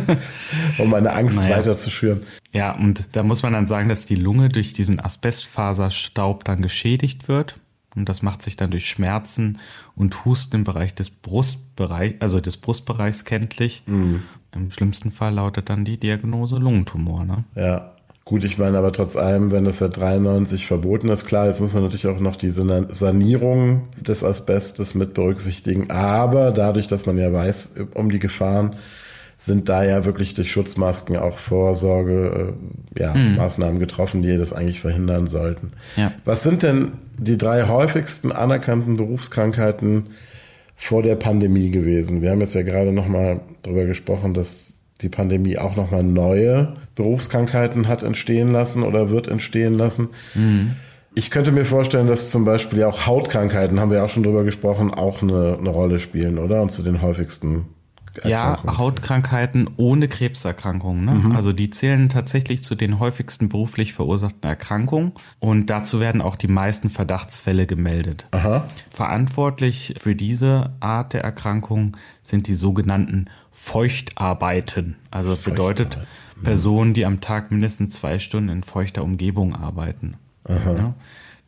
um 0.78 0.90
meine 0.90 1.14
Angst 1.14 1.38
Naja. 1.40 1.58
weiter 1.58 1.76
zu 1.76 1.90
schüren. 1.90 2.24
Ja, 2.52 2.72
und 2.72 3.10
da 3.12 3.24
muss 3.24 3.44
man 3.44 3.54
dann 3.54 3.68
sagen, 3.68 3.90
dass 3.90 4.06
die 4.06 4.16
Lunge 4.16 4.50
durch 4.50 4.74
diesen 4.74 5.00
Asbestfaserstaub 5.00 6.44
dann 6.44 6.62
geschädigt 6.62 7.28
wird. 7.28 7.60
Und 7.96 8.10
das 8.10 8.22
macht 8.22 8.42
sich 8.42 8.58
dann 8.58 8.72
durch 8.72 8.90
Schmerzen 8.90 9.60
und 9.96 10.26
Husten 10.26 10.58
im 10.58 10.64
Bereich 10.64 10.94
des 10.94 11.10
Brustbereich, 11.10 12.16
also 12.20 12.40
des 12.40 12.58
Brustbereichs 12.58 13.26
kenntlich. 13.26 13.84
Im 13.88 14.72
schlimmsten 14.72 15.12
Fall 15.12 15.34
lautet 15.34 15.70
dann 15.70 15.86
die 15.86 15.98
Diagnose 15.98 16.58
Lungentumor. 16.58 17.26
Ne? 17.26 17.44
Ja. 17.56 17.92
Gut, 18.28 18.44
ich 18.44 18.58
meine 18.58 18.80
aber 18.80 18.92
trotz 18.92 19.18
allem, 19.18 19.52
wenn 19.52 19.66
das 19.66 19.78
seit 19.78 19.98
93 19.98 20.66
verboten 20.66 21.10
ist, 21.10 21.26
klar, 21.26 21.46
jetzt 21.46 21.62
muss 21.62 21.76
man 21.76 21.84
natürlich 21.84 22.08
auch 22.08 22.20
noch 22.20 22.36
die 22.36 22.50
Sanierung 22.50 23.84
des 24.02 24.24
Asbestes 24.24 24.96
mit 24.96 25.14
berücksichtigen. 25.14 25.92
Aber 25.92 26.50
dadurch, 26.50 26.88
dass 26.88 27.06
man 27.06 27.20
ja 27.20 27.32
weiß 27.32 27.74
um 27.94 28.10
die 28.10 28.18
Gefahren, 28.18 28.78
sind 29.46 29.70
da 29.70 29.84
ja 29.84 30.06
wirklich 30.06 30.34
durch 30.34 30.52
Schutzmasken 30.52 31.18
auch 31.18 31.38
Vorsorge, 31.38 32.54
äh, 32.98 33.02
ja, 33.02 33.14
Maßnahmen 33.14 33.80
getroffen, 33.80 34.22
die 34.22 34.38
das 34.38 34.54
eigentlich 34.54 34.80
verhindern 34.80 35.28
sollten. 35.28 35.72
Ja. 35.96 36.12
Was 36.26 36.44
sind 36.44 36.64
denn 36.64 36.94
die 37.18 37.38
drei 37.38 37.68
häufigsten 37.68 38.32
anerkannten 38.32 38.98
Berufskrankheiten 38.98 40.08
vor 40.76 41.04
der 41.04 41.16
Pandemie 41.16 41.70
gewesen? 41.72 42.22
Wir 42.22 42.32
haben 42.32 42.42
jetzt 42.42 42.56
ja 42.56 42.64
gerade 42.64 42.92
nochmal 42.92 43.42
darüber 43.62 43.86
gesprochen, 43.86 44.34
dass 44.34 44.84
die 45.02 45.10
Pandemie 45.10 45.58
auch 45.58 45.76
nochmal 45.76 46.04
neue 46.04 46.74
Berufskrankheiten 46.96 47.88
hat 47.88 48.02
entstehen 48.02 48.52
lassen 48.52 48.82
oder 48.84 49.10
wird 49.10 49.28
entstehen 49.28 49.74
lassen. 49.74 50.10
Ich 51.16 51.32
könnte 51.32 51.52
mir 51.52 51.66
vorstellen, 51.66 52.08
dass 52.08 52.32
zum 52.32 52.46
Beispiel 52.46 52.80
ja 52.80 52.88
auch 52.88 53.06
Hautkrankheiten, 53.06 53.80
haben 53.80 53.92
wir 53.92 54.04
auch 54.04 54.10
schon 54.10 54.24
drüber 54.24 54.44
gesprochen, 54.44 54.94
auch 54.94 55.22
eine, 55.22 55.58
eine 55.60 55.70
Rolle 55.70 56.00
spielen, 56.00 56.38
oder? 56.38 56.62
Und 56.62 56.72
zu 56.72 56.82
den 56.82 57.02
häufigsten 57.02 57.66
Ja. 58.24 58.78
Hautkrankheiten 58.78 59.70
ohne 59.78 60.08
Krebserkrankungen. 60.08 61.06
Ne? 61.06 61.36
Also 61.36 61.52
die 61.52 61.70
zählen 61.70 62.10
tatsächlich 62.10 62.64
zu 62.64 62.76
den 62.76 63.00
häufigsten 63.00 63.50
beruflich 63.50 63.94
verursachten 63.94 64.48
Erkrankungen. 64.50 65.12
Und 65.40 65.70
dazu 65.70 66.00
werden 66.00 66.22
auch 66.22 66.36
die 66.36 66.48
meisten 66.48 66.90
Verdachtsfälle 66.90 67.68
gemeldet. 67.68 68.28
Aha. 68.32 68.66
Verantwortlich 68.90 69.96
für 69.98 70.16
diese 70.16 70.72
Art 70.80 71.14
der 71.14 71.24
Erkrankung 71.24 71.98
sind 72.24 72.48
die 72.48 72.56
sogenannten 72.56 73.26
Feuchtarbeiten. 73.52 74.96
Also 75.12 75.36
bedeutet 75.36 75.98
Personen, 76.44 76.94
die 76.94 77.06
am 77.06 77.22
Tag 77.22 77.52
mindestens 77.52 77.94
zwei 77.94 78.20
Stunden 78.20 78.50
in 78.50 78.64
feuchter 78.64 79.04
Umgebung 79.04 79.56
arbeiten. 79.56 80.16
Ja. 80.48 80.94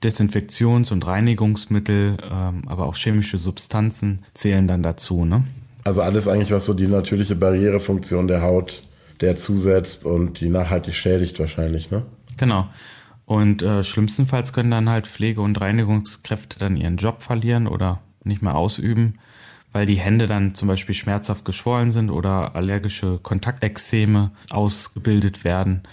Desinfektions- 0.03 0.91
und 0.91 1.05
Reinigungsmittel, 1.07 2.17
ähm, 2.31 2.63
aber 2.67 2.85
auch 2.85 2.95
chemische 2.95 3.39
Substanzen 3.39 4.19
zählen 4.33 4.67
dann 4.67 4.83
dazu. 4.83 5.25
Ne? 5.25 5.43
Also 5.87 6.01
alles 6.01 6.27
eigentlich, 6.27 6.51
was 6.51 6.65
so 6.65 6.73
die 6.73 6.85
natürliche 6.85 7.37
Barrierefunktion 7.37 8.27
der 8.27 8.41
Haut 8.41 8.83
der 9.21 9.37
zusetzt 9.37 10.05
und 10.05 10.41
die 10.41 10.49
nachhaltig 10.49 10.93
schädigt 10.93 11.39
wahrscheinlich, 11.39 11.91
ne? 11.91 12.03
Genau. 12.35 12.67
Und 13.25 13.61
äh, 13.61 13.85
schlimmstenfalls 13.85 14.51
können 14.51 14.69
dann 14.69 14.89
halt 14.89 15.07
Pflege- 15.07 15.39
und 15.39 15.61
Reinigungskräfte 15.61 16.59
dann 16.59 16.75
ihren 16.75 16.97
Job 16.97 17.23
verlieren 17.23 17.67
oder 17.67 18.01
nicht 18.25 18.41
mehr 18.41 18.55
ausüben, 18.55 19.19
weil 19.71 19.85
die 19.85 19.95
Hände 19.95 20.27
dann 20.27 20.53
zum 20.55 20.67
Beispiel 20.67 20.93
schmerzhaft 20.93 21.45
geschwollen 21.45 21.93
sind 21.93 22.09
oder 22.09 22.53
allergische 22.57 23.19
Kontaktexzeme 23.23 24.31
ausgebildet 24.49 25.45
werden. 25.45 25.83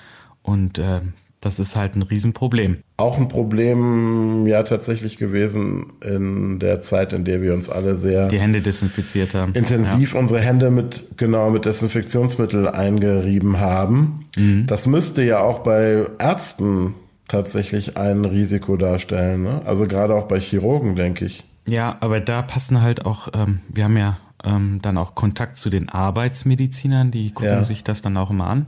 Und 0.42 0.78
äh, 0.78 1.02
das 1.40 1.60
ist 1.60 1.76
halt 1.76 1.94
ein 1.94 2.02
Riesenproblem. 2.02 2.82
Auch 2.96 3.18
ein 3.18 3.26
Problem 3.26 4.46
ja 4.46 4.62
tatsächlich 4.62 5.16
gewesen 5.16 5.94
in 6.00 6.60
der 6.60 6.80
Zeit, 6.80 7.12
in 7.12 7.24
der 7.24 7.42
wir 7.42 7.52
uns 7.52 7.68
alle 7.68 7.96
sehr 7.96 8.28
Die 8.28 8.38
Hände 8.38 8.60
desinfiziert 8.60 9.34
haben. 9.34 9.52
intensiv 9.54 10.14
unsere 10.14 10.40
Hände 10.40 10.70
mit 10.70 11.04
genau 11.16 11.50
mit 11.50 11.64
Desinfektionsmittel 11.64 12.68
eingerieben 12.68 13.58
haben. 13.58 14.26
Das 14.66 14.86
müsste 14.86 15.22
ja 15.24 15.40
auch 15.40 15.60
bei 15.60 16.04
Ärzten 16.18 16.94
tatsächlich 17.28 17.96
ein 17.96 18.24
Risiko 18.24 18.76
darstellen. 18.76 19.42
Ne? 19.42 19.62
Also 19.64 19.86
gerade 19.86 20.14
auch 20.14 20.24
bei 20.24 20.38
Chirurgen, 20.38 20.94
denke 20.94 21.24
ich. 21.24 21.44
Ja, 21.68 21.96
aber 22.00 22.20
da 22.20 22.42
passen 22.42 22.82
halt 22.82 23.06
auch, 23.06 23.28
ähm, 23.34 23.60
wir 23.68 23.84
haben 23.84 23.96
ja 23.96 24.18
ähm, 24.44 24.78
dann 24.82 24.98
auch 24.98 25.14
Kontakt 25.14 25.56
zu 25.56 25.70
den 25.70 25.88
Arbeitsmedizinern, 25.88 27.10
die 27.10 27.30
gucken 27.32 27.50
Ja. 27.52 27.64
sich 27.64 27.84
das 27.84 28.02
dann 28.02 28.16
auch 28.16 28.30
immer 28.30 28.46
an. 28.46 28.66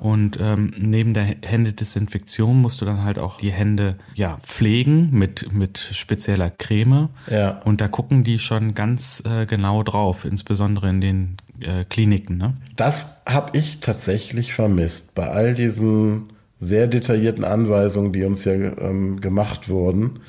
Und 0.00 0.38
ähm, 0.40 0.72
neben 0.78 1.14
der 1.14 1.24
Händedesinfektion 1.24 2.60
musst 2.60 2.80
du 2.80 2.84
dann 2.84 3.02
halt 3.04 3.18
auch 3.18 3.36
die 3.38 3.50
Hände 3.52 3.96
ja 4.14 4.38
pflegen 4.42 5.10
mit 5.12 5.52
mit 5.52 5.78
spezieller 5.78 6.50
Creme. 6.50 7.08
Ja. 7.30 7.60
Und 7.64 7.80
da 7.80 7.88
gucken 7.88 8.24
die 8.24 8.38
schon 8.38 8.74
ganz 8.74 9.22
äh, 9.26 9.46
genau 9.46 9.82
drauf, 9.82 10.24
insbesondere 10.24 10.88
in 10.88 11.00
den 11.00 11.36
äh, 11.60 11.84
Kliniken. 11.84 12.36
Ne? 12.36 12.54
Das 12.76 13.22
habe 13.26 13.56
ich 13.58 13.80
tatsächlich 13.80 14.52
vermisst 14.52 15.14
bei 15.14 15.28
all 15.28 15.54
diesen 15.54 16.24
sehr 16.58 16.86
detaillierten 16.88 17.44
Anweisungen, 17.44 18.12
die 18.12 18.24
uns 18.24 18.44
ja 18.44 18.52
ähm, 18.52 19.20
gemacht 19.20 19.68
wurden, 19.68 20.20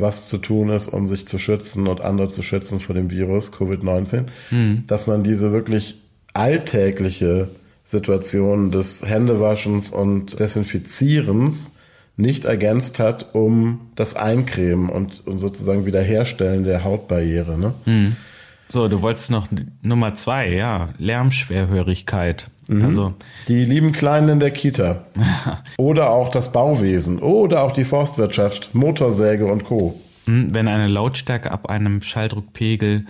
was 0.00 0.28
zu 0.28 0.38
tun 0.38 0.70
ist, 0.70 0.88
um 0.88 1.08
sich 1.08 1.26
zu 1.26 1.38
schützen 1.38 1.86
und 1.86 2.00
andere 2.00 2.28
zu 2.28 2.42
schützen 2.42 2.80
vor 2.80 2.94
dem 2.94 3.10
Virus 3.10 3.52
Covid-19, 3.52 4.26
mhm. 4.50 4.82
dass 4.86 5.06
man 5.06 5.22
diese 5.22 5.52
wirklich 5.52 5.96
alltägliche 6.34 7.48
Situation 7.84 8.70
des 8.70 9.02
Händewaschens 9.06 9.90
und 9.90 10.38
Desinfizierens 10.40 11.72
nicht 12.16 12.44
ergänzt 12.44 12.98
hat, 12.98 13.34
um 13.34 13.90
das 13.94 14.16
Eincremen 14.16 14.88
und, 14.88 15.26
und 15.26 15.38
sozusagen 15.38 15.86
Wiederherstellen 15.86 16.64
der 16.64 16.84
Hautbarriere. 16.84 17.58
Ne? 17.58 17.74
Mhm. 17.86 18.16
So, 18.68 18.88
du 18.88 19.02
wolltest 19.02 19.30
noch 19.30 19.48
Nummer 19.82 20.14
zwei, 20.14 20.48
ja, 20.48 20.90
Lärmschwerhörigkeit. 20.96 22.50
Mhm. 22.68 22.84
Also 22.84 23.14
die 23.48 23.64
lieben 23.64 23.92
Kleinen 23.92 24.28
in 24.28 24.40
der 24.40 24.50
Kita. 24.50 25.04
oder 25.78 26.10
auch 26.10 26.30
das 26.30 26.52
Bauwesen 26.52 27.18
oder 27.18 27.62
auch 27.62 27.72
die 27.72 27.84
Forstwirtschaft, 27.84 28.74
Motorsäge 28.74 29.46
und 29.46 29.64
Co. 29.64 30.00
Mhm, 30.26 30.54
wenn 30.54 30.68
eine 30.68 30.88
Lautstärke 30.88 31.50
ab 31.50 31.68
einem 31.68 32.00
Schalldruckpegel 32.00 33.06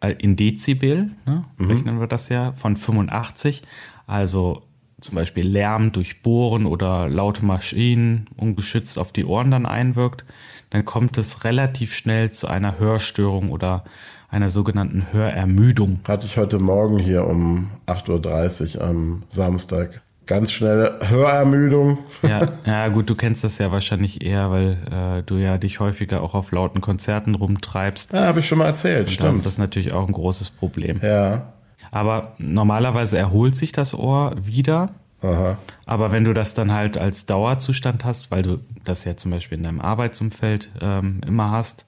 äh, 0.00 0.14
in 0.18 0.36
Dezibel, 0.36 1.10
ne, 1.26 1.44
mhm. 1.56 1.66
rechnen 1.66 2.00
wir 2.00 2.06
das 2.06 2.28
ja, 2.28 2.52
von 2.52 2.76
85, 2.76 3.62
also 4.06 4.62
zum 5.00 5.14
Beispiel 5.14 5.46
Lärm 5.46 5.92
durch 5.92 6.22
Bohren 6.22 6.66
oder 6.66 7.08
laute 7.08 7.44
Maschinen 7.44 8.26
ungeschützt 8.36 8.98
auf 8.98 9.12
die 9.12 9.24
Ohren 9.24 9.50
dann 9.50 9.64
einwirkt, 9.64 10.24
dann 10.70 10.84
kommt 10.84 11.18
es 11.18 11.44
relativ 11.44 11.94
schnell 11.94 12.30
zu 12.30 12.48
einer 12.48 12.78
Hörstörung 12.78 13.48
oder 13.48 13.84
einer 14.30 14.48
sogenannten 14.48 15.12
Hörermüdung. 15.12 16.00
Hatte 16.06 16.26
ich 16.26 16.36
heute 16.38 16.58
Morgen 16.58 16.98
hier 16.98 17.26
um 17.26 17.68
8.30 17.86 18.76
Uhr 18.76 18.84
am 18.84 19.22
Samstag. 19.28 20.02
Ganz 20.26 20.52
schnelle 20.52 21.00
Hörermüdung. 21.02 21.98
Ja, 22.22 22.46
ja, 22.64 22.88
gut, 22.88 23.10
du 23.10 23.16
kennst 23.16 23.42
das 23.42 23.58
ja 23.58 23.72
wahrscheinlich 23.72 24.24
eher, 24.24 24.50
weil 24.52 24.78
äh, 24.92 25.22
du 25.24 25.36
ja 25.36 25.58
dich 25.58 25.80
häufiger 25.80 26.22
auch 26.22 26.34
auf 26.34 26.52
lauten 26.52 26.80
Konzerten 26.80 27.34
rumtreibst. 27.34 28.12
Ja, 28.12 28.26
habe 28.26 28.38
ich 28.38 28.46
schon 28.46 28.58
mal 28.58 28.66
erzählt, 28.66 29.08
Und 29.08 29.10
stimmt. 29.10 29.30
Da 29.30 29.34
ist 29.34 29.46
das 29.46 29.58
natürlich 29.58 29.92
auch 29.92 30.06
ein 30.06 30.12
großes 30.12 30.50
Problem. 30.50 31.00
Ja. 31.02 31.52
Aber 31.90 32.34
normalerweise 32.38 33.18
erholt 33.18 33.56
sich 33.56 33.72
das 33.72 33.92
Ohr 33.94 34.36
wieder. 34.40 34.90
Aha. 35.22 35.58
Aber 35.84 36.12
wenn 36.12 36.24
du 36.24 36.32
das 36.32 36.54
dann 36.54 36.72
halt 36.72 36.96
als 36.96 37.26
Dauerzustand 37.26 38.04
hast, 38.04 38.30
weil 38.30 38.42
du 38.42 38.60
das 38.84 39.04
ja 39.04 39.16
zum 39.16 39.32
Beispiel 39.32 39.58
in 39.58 39.64
deinem 39.64 39.80
Arbeitsumfeld 39.80 40.70
ähm, 40.80 41.20
immer 41.26 41.50
hast 41.50 41.86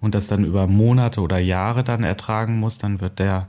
und 0.00 0.14
das 0.14 0.26
dann 0.26 0.44
über 0.44 0.66
Monate 0.66 1.20
oder 1.20 1.38
Jahre 1.38 1.84
dann 1.84 2.04
ertragen 2.04 2.58
musst, 2.58 2.82
dann 2.82 3.00
wird 3.00 3.18
der 3.18 3.48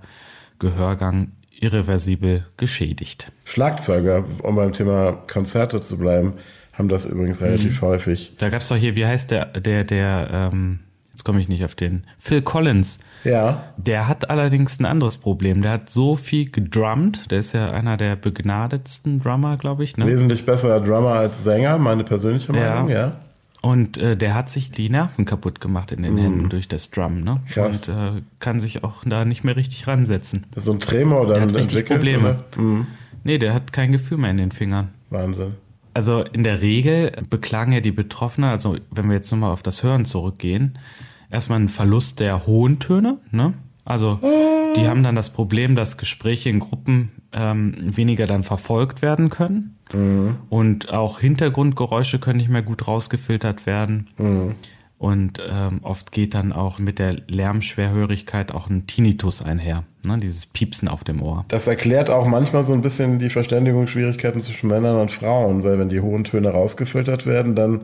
Gehörgang 0.60 1.31
irreversibel 1.60 2.46
geschädigt. 2.58 3.31
Schlagzeuger, 3.46 4.25
um 4.43 4.55
beim 4.55 4.74
Thema 4.74 5.13
Konzerte 5.31 5.79
zu 5.79 5.98
bleiben, 5.98 6.34
haben 6.74 6.89
das 6.89 7.05
übrigens 7.05 7.41
relativ 7.41 7.81
mhm. 7.81 7.86
häufig. 7.86 8.34
Da 8.38 8.50
gab 8.50 8.62
es 8.62 8.70
doch 8.70 8.75
hier, 8.75 8.96
wie 8.96 9.05
heißt 9.05 9.31
der, 9.31 9.46
der, 9.46 9.84
der, 9.84 10.29
ähm, 10.31 10.79
jetzt 11.12 11.24
komme 11.24 11.39
ich 11.39 11.50
nicht 11.50 11.63
auf 11.63 11.75
den, 11.75 12.05
Phil 12.17 12.41
Collins. 12.41 12.98
Ja. 13.24 13.74
Der 13.77 14.08
hat 14.08 14.29
allerdings 14.29 14.79
ein 14.79 14.86
anderes 14.86 15.17
Problem. 15.17 15.62
Der 15.62 15.72
hat 15.72 15.89
so 15.89 16.15
viel 16.15 16.50
gedrummt. 16.50 17.29
Der 17.29 17.39
ist 17.39 17.53
ja 17.53 17.72
einer 17.72 17.98
der 17.98 18.15
begnadetsten 18.15 19.20
Drummer, 19.20 19.58
glaube 19.58 19.84
ich. 19.84 19.98
Ne? 19.98 20.08
Wesentlich 20.08 20.46
besserer 20.46 20.79
Drummer 20.79 21.13
als 21.13 21.43
Sänger, 21.43 21.77
meine 21.77 22.03
persönliche 22.03 22.51
Meinung, 22.53 22.89
ja. 22.89 23.08
ja. 23.08 23.12
Und 23.61 23.99
äh, 23.99 24.17
der 24.17 24.33
hat 24.33 24.49
sich 24.49 24.71
die 24.71 24.89
Nerven 24.89 25.25
kaputt 25.25 25.61
gemacht 25.61 25.91
in 25.91 26.01
den 26.01 26.15
mm. 26.15 26.17
Händen 26.17 26.49
durch 26.49 26.67
das 26.67 26.89
Drum, 26.89 27.21
ne? 27.21 27.35
Krass. 27.47 27.87
Und 27.87 27.95
äh, 27.95 28.21
kann 28.39 28.59
sich 28.59 28.83
auch 28.83 29.03
da 29.05 29.23
nicht 29.23 29.43
mehr 29.43 29.55
richtig 29.55 29.87
ransetzen. 29.87 30.47
So 30.55 30.71
ein 30.71 30.79
Tremor 30.79 31.27
dann 31.27 31.35
der 31.35 31.41
hat 31.41 31.53
richtig. 31.53 31.85
Probleme. 31.85 32.43
Mm. 32.57 32.81
Nee, 33.23 33.37
der 33.37 33.53
hat 33.53 33.71
kein 33.71 33.91
Gefühl 33.91 34.17
mehr 34.17 34.31
in 34.31 34.37
den 34.37 34.51
Fingern. 34.51 34.89
Wahnsinn. 35.11 35.53
Also 35.93 36.23
in 36.23 36.43
der 36.43 36.61
Regel 36.61 37.11
beklagen 37.29 37.71
ja 37.73 37.81
die 37.81 37.91
Betroffenen, 37.91 38.49
also 38.49 38.77
wenn 38.89 39.07
wir 39.07 39.15
jetzt 39.15 39.31
nochmal 39.31 39.51
auf 39.51 39.61
das 39.61 39.83
Hören 39.83 40.05
zurückgehen, 40.05 40.79
erstmal 41.29 41.59
einen 41.59 41.69
Verlust 41.69 42.19
der 42.19 42.47
hohen 42.47 42.79
Töne, 42.79 43.19
ne? 43.29 43.53
Also 43.83 44.19
die 44.75 44.88
haben 44.88 45.03
dann 45.03 45.15
das 45.15 45.29
Problem, 45.29 45.75
dass 45.75 45.97
Gespräche 45.97 46.50
in 46.50 46.59
Gruppen 46.59 47.11
ähm, 47.33 47.75
weniger 47.77 48.27
dann 48.27 48.43
verfolgt 48.43 49.01
werden 49.01 49.29
können. 49.29 49.77
Mhm. 49.93 50.38
Und 50.50 50.93
auch 50.93 51.19
Hintergrundgeräusche 51.19 52.19
können 52.19 52.38
nicht 52.38 52.50
mehr 52.50 52.61
gut 52.61 52.88
rausgefiltert 52.88 53.65
werden. 53.65 54.09
Mhm. 54.17 54.55
Und 54.97 55.41
ähm, 55.50 55.79
oft 55.81 56.11
geht 56.11 56.35
dann 56.35 56.53
auch 56.53 56.77
mit 56.77 57.00
der 57.00 57.13
Lärmschwerhörigkeit 57.27 58.51
auch 58.51 58.69
ein 58.69 58.85
Tinnitus 58.85 59.41
einher, 59.41 59.83
ne? 60.05 60.17
dieses 60.17 60.45
Piepsen 60.45 60.88
auf 60.88 61.03
dem 61.03 61.23
Ohr. 61.23 61.43
Das 61.47 61.65
erklärt 61.65 62.11
auch 62.11 62.27
manchmal 62.27 62.63
so 62.63 62.73
ein 62.73 62.83
bisschen 62.83 63.17
die 63.17 63.31
Verständigungsschwierigkeiten 63.31 64.41
zwischen 64.41 64.67
Männern 64.67 64.97
und 64.97 65.09
Frauen, 65.09 65.63
weil 65.63 65.79
wenn 65.79 65.89
die 65.89 66.01
hohen 66.01 66.23
Töne 66.23 66.50
rausgefiltert 66.50 67.25
werden, 67.25 67.55
dann 67.55 67.81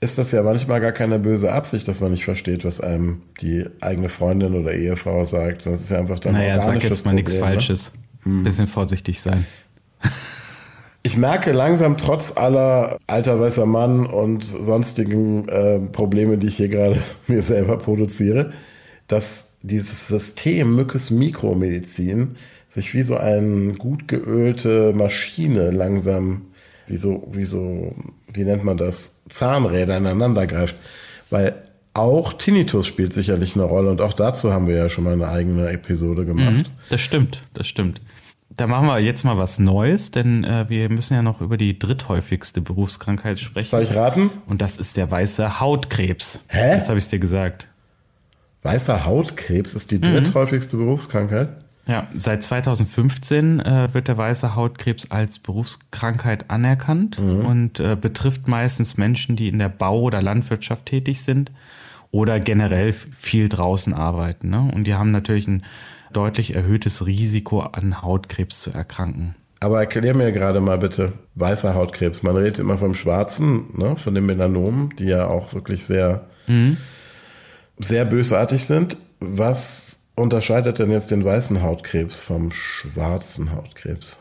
ist 0.00 0.18
das 0.18 0.32
ja 0.32 0.42
manchmal 0.42 0.80
gar 0.80 0.92
keine 0.92 1.18
böse 1.18 1.52
Absicht, 1.52 1.88
dass 1.88 2.00
man 2.00 2.12
nicht 2.12 2.24
versteht, 2.24 2.64
was 2.64 2.80
einem 2.80 3.22
die 3.40 3.64
eigene 3.80 4.08
Freundin 4.08 4.54
oder 4.54 4.74
Ehefrau 4.74 5.24
sagt, 5.24 5.62
sondern 5.62 5.76
es 5.76 5.84
ist 5.84 5.90
ja 5.90 5.98
einfach 5.98 6.18
dann 6.18 6.34
Naja, 6.34 6.60
sag 6.60 6.82
jetzt 6.82 7.06
mal 7.06 7.14
nichts 7.14 7.34
ne? 7.34 7.40
Falsches. 7.40 7.92
Hm. 8.22 8.44
Bisschen 8.44 8.66
vorsichtig 8.66 9.20
sein. 9.20 9.46
Ich 11.02 11.16
merke 11.16 11.52
langsam 11.52 11.96
trotz 11.96 12.36
aller 12.36 12.98
alter 13.06 13.40
weißer 13.40 13.64
Mann 13.64 14.06
und 14.06 14.42
sonstigen 14.42 15.48
äh, 15.48 15.78
Probleme, 15.78 16.36
die 16.36 16.48
ich 16.48 16.56
hier 16.56 16.68
gerade 16.68 17.00
mir 17.28 17.42
selber 17.42 17.78
produziere, 17.78 18.52
dass 19.06 19.58
dieses 19.62 20.08
System 20.08 20.74
Mückes 20.74 21.12
Mikromedizin 21.12 22.34
sich 22.66 22.92
wie 22.92 23.02
so 23.02 23.16
eine 23.16 23.74
gut 23.74 24.08
geölte 24.08 24.92
Maschine 24.94 25.70
langsam, 25.70 26.46
wie 26.88 26.96
so, 26.96 27.28
wie 27.30 27.44
so, 27.44 27.94
wie 28.32 28.44
nennt 28.44 28.64
man 28.64 28.76
das, 28.76 29.22
Zahnräder 29.28 29.96
ineinander 29.96 30.46
greift. 30.46 30.76
Weil 31.30 31.62
auch 31.94 32.34
Tinnitus 32.34 32.86
spielt 32.86 33.12
sicherlich 33.12 33.54
eine 33.54 33.64
Rolle 33.64 33.90
und 33.90 34.00
auch 34.00 34.12
dazu 34.12 34.52
haben 34.52 34.66
wir 34.66 34.76
ja 34.76 34.88
schon 34.88 35.04
mal 35.04 35.14
eine 35.14 35.28
eigene 35.28 35.68
Episode 35.68 36.24
gemacht. 36.26 36.52
Mhm, 36.52 36.64
das 36.90 37.00
stimmt, 37.00 37.42
das 37.54 37.66
stimmt. 37.66 38.00
Da 38.50 38.66
machen 38.66 38.86
wir 38.86 38.98
jetzt 39.00 39.24
mal 39.24 39.36
was 39.36 39.58
Neues, 39.58 40.12
denn 40.12 40.44
äh, 40.44 40.68
wir 40.68 40.88
müssen 40.88 41.14
ja 41.14 41.22
noch 41.22 41.40
über 41.40 41.56
die 41.56 41.78
dritthäufigste 41.78 42.60
Berufskrankheit 42.60 43.38
sprechen. 43.38 43.70
Soll 43.70 43.82
ich 43.82 43.94
raten? 43.94 44.30
Und 44.46 44.62
das 44.62 44.78
ist 44.78 44.96
der 44.96 45.10
weiße 45.10 45.60
Hautkrebs. 45.60 46.42
Hä? 46.48 46.76
Jetzt 46.76 46.88
habe 46.88 46.98
ich 46.98 47.04
es 47.04 47.10
dir 47.10 47.18
gesagt. 47.18 47.68
Weißer 48.62 49.04
Hautkrebs 49.04 49.74
ist 49.74 49.90
die 49.90 50.00
dritthäufigste 50.00 50.76
mhm. 50.76 50.86
Berufskrankheit? 50.86 51.48
Ja, 51.86 52.08
seit 52.16 52.42
2015 52.42 53.60
äh, 53.60 53.94
wird 53.94 54.08
der 54.08 54.18
weiße 54.18 54.56
Hautkrebs 54.56 55.10
als 55.12 55.38
Berufskrankheit 55.38 56.50
anerkannt 56.50 57.20
mhm. 57.20 57.44
und 57.44 57.80
äh, 57.80 57.96
betrifft 58.00 58.48
meistens 58.48 58.96
Menschen, 58.96 59.36
die 59.36 59.48
in 59.48 59.60
der 59.60 59.68
Bau- 59.68 60.00
oder 60.00 60.20
Landwirtschaft 60.20 60.86
tätig 60.86 61.22
sind 61.22 61.52
oder 62.10 62.40
generell 62.40 62.92
viel 62.92 63.48
draußen 63.48 63.94
arbeiten. 63.94 64.50
Ne? 64.50 64.70
Und 64.74 64.84
die 64.84 64.94
haben 64.94 65.12
natürlich 65.12 65.46
ein 65.46 65.62
deutlich 66.12 66.54
erhöhtes 66.54 67.06
Risiko 67.06 67.60
an 67.60 68.02
Hautkrebs 68.02 68.62
zu 68.62 68.72
erkranken. 68.72 69.36
Aber 69.60 69.80
erklär 69.80 70.16
mir 70.16 70.32
gerade 70.32 70.60
mal 70.60 70.78
bitte, 70.78 71.12
weißer 71.34 71.74
Hautkrebs. 71.74 72.22
Man 72.22 72.36
redet 72.36 72.58
immer 72.58 72.78
vom 72.78 72.94
schwarzen, 72.94 73.66
ne, 73.74 73.96
von 73.96 74.14
den 74.14 74.26
Melanomen, 74.26 74.94
die 74.98 75.06
ja 75.06 75.26
auch 75.26 75.54
wirklich 75.54 75.84
sehr, 75.84 76.26
mhm. 76.46 76.76
sehr 77.78 78.04
bösartig 78.04 78.64
sind. 78.64 78.98
Was 79.20 80.00
unterscheidet 80.16 80.78
denn 80.78 80.90
jetzt 80.90 81.10
den 81.10 81.24
weißen 81.24 81.62
Hautkrebs 81.62 82.22
vom 82.22 82.50
schwarzen 82.50 83.54
Hautkrebs? 83.54 84.16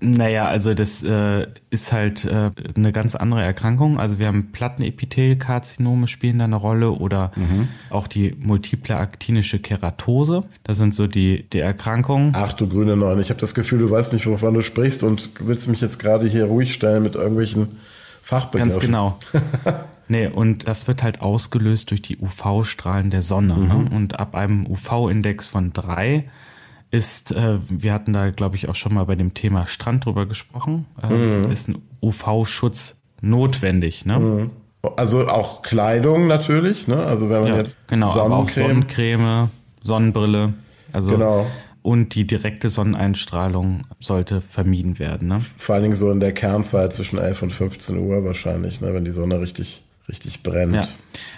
Naja, 0.00 0.46
also 0.48 0.74
das 0.74 1.02
äh, 1.02 1.46
ist 1.70 1.92
halt 1.92 2.24
äh, 2.24 2.50
eine 2.76 2.92
ganz 2.92 3.14
andere 3.14 3.42
Erkrankung. 3.42 3.98
Also 3.98 4.18
wir 4.18 4.26
haben 4.26 4.50
Plattenepithelkarzinome 4.52 6.08
spielen 6.08 6.38
da 6.38 6.44
eine 6.44 6.56
Rolle 6.56 6.90
oder 6.90 7.32
mhm. 7.36 7.68
auch 7.90 8.06
die 8.06 8.34
multiple 8.38 8.96
aktinische 8.96 9.60
Keratose. 9.60 10.44
Das 10.62 10.76
sind 10.76 10.94
so 10.94 11.06
die, 11.06 11.48
die 11.48 11.60
Erkrankungen. 11.60 12.32
Ach 12.34 12.52
du 12.52 12.68
grüne 12.68 12.96
Neun, 12.96 13.20
ich 13.20 13.30
habe 13.30 13.40
das 13.40 13.54
Gefühl, 13.54 13.78
du 13.78 13.90
weißt 13.90 14.12
nicht, 14.12 14.26
wovon 14.26 14.52
du 14.52 14.60
sprichst 14.60 15.04
und 15.04 15.30
willst 15.40 15.68
mich 15.68 15.80
jetzt 15.80 15.98
gerade 15.98 16.26
hier 16.26 16.46
ruhig 16.46 16.74
stellen 16.74 17.02
mit 17.02 17.14
irgendwelchen 17.14 17.68
Fachbegriffen. 18.22 18.70
Ganz 18.70 18.80
genau. 18.80 19.18
nee, 20.08 20.26
und 20.26 20.68
das 20.68 20.86
wird 20.86 21.02
halt 21.02 21.20
ausgelöst 21.20 21.90
durch 21.90 22.02
die 22.02 22.18
UV-Strahlen 22.18 23.10
der 23.10 23.22
Sonne. 23.22 23.58
Ne? 23.58 23.74
Mhm. 23.74 23.84
Ne? 23.84 23.90
Und 23.96 24.20
ab 24.20 24.34
einem 24.34 24.66
UV-Index 24.66 25.48
von 25.48 25.72
drei 25.72 26.24
ist, 26.90 27.32
äh, 27.32 27.58
wir 27.68 27.92
hatten 27.92 28.12
da, 28.12 28.30
glaube 28.30 28.56
ich, 28.56 28.68
auch 28.68 28.74
schon 28.74 28.94
mal 28.94 29.04
bei 29.04 29.16
dem 29.16 29.34
Thema 29.34 29.66
Strand 29.66 30.04
drüber 30.04 30.26
gesprochen, 30.26 30.86
äh, 31.02 31.12
mhm. 31.12 31.50
ist 31.50 31.68
ein 31.68 31.82
UV-Schutz 32.00 33.02
notwendig. 33.20 34.06
Ne? 34.06 34.18
Mhm. 34.18 34.50
Also 34.96 35.26
auch 35.26 35.62
Kleidung 35.62 36.26
natürlich, 36.26 36.86
ne? 36.88 36.98
Also 36.98 37.30
wenn 37.30 37.40
man 37.42 37.52
ja, 37.52 37.56
jetzt 37.56 37.78
genau, 37.86 38.12
Sonnencreme, 38.12 38.32
aber 38.32 38.42
auch 38.42 38.48
Sonnencreme, 38.48 39.50
Sonnenbrille, 39.82 40.54
also 40.92 41.10
genau. 41.10 41.46
und 41.82 42.14
die 42.14 42.26
direkte 42.26 42.68
Sonneneinstrahlung 42.68 43.82
sollte 43.98 44.42
vermieden 44.42 44.98
werden. 44.98 45.28
Ne? 45.28 45.38
Vor 45.56 45.74
allen 45.74 45.84
Dingen 45.84 45.96
so 45.96 46.10
in 46.10 46.20
der 46.20 46.32
Kernzeit 46.32 46.92
zwischen 46.92 47.18
11 47.18 47.42
und 47.42 47.50
15 47.50 47.98
Uhr 47.98 48.24
wahrscheinlich, 48.24 48.82
ne? 48.82 48.92
wenn 48.92 49.06
die 49.06 49.10
Sonne 49.10 49.40
richtig 49.40 49.83
richtig 50.08 50.42
brennt. 50.42 50.74
Ja. 50.74 50.88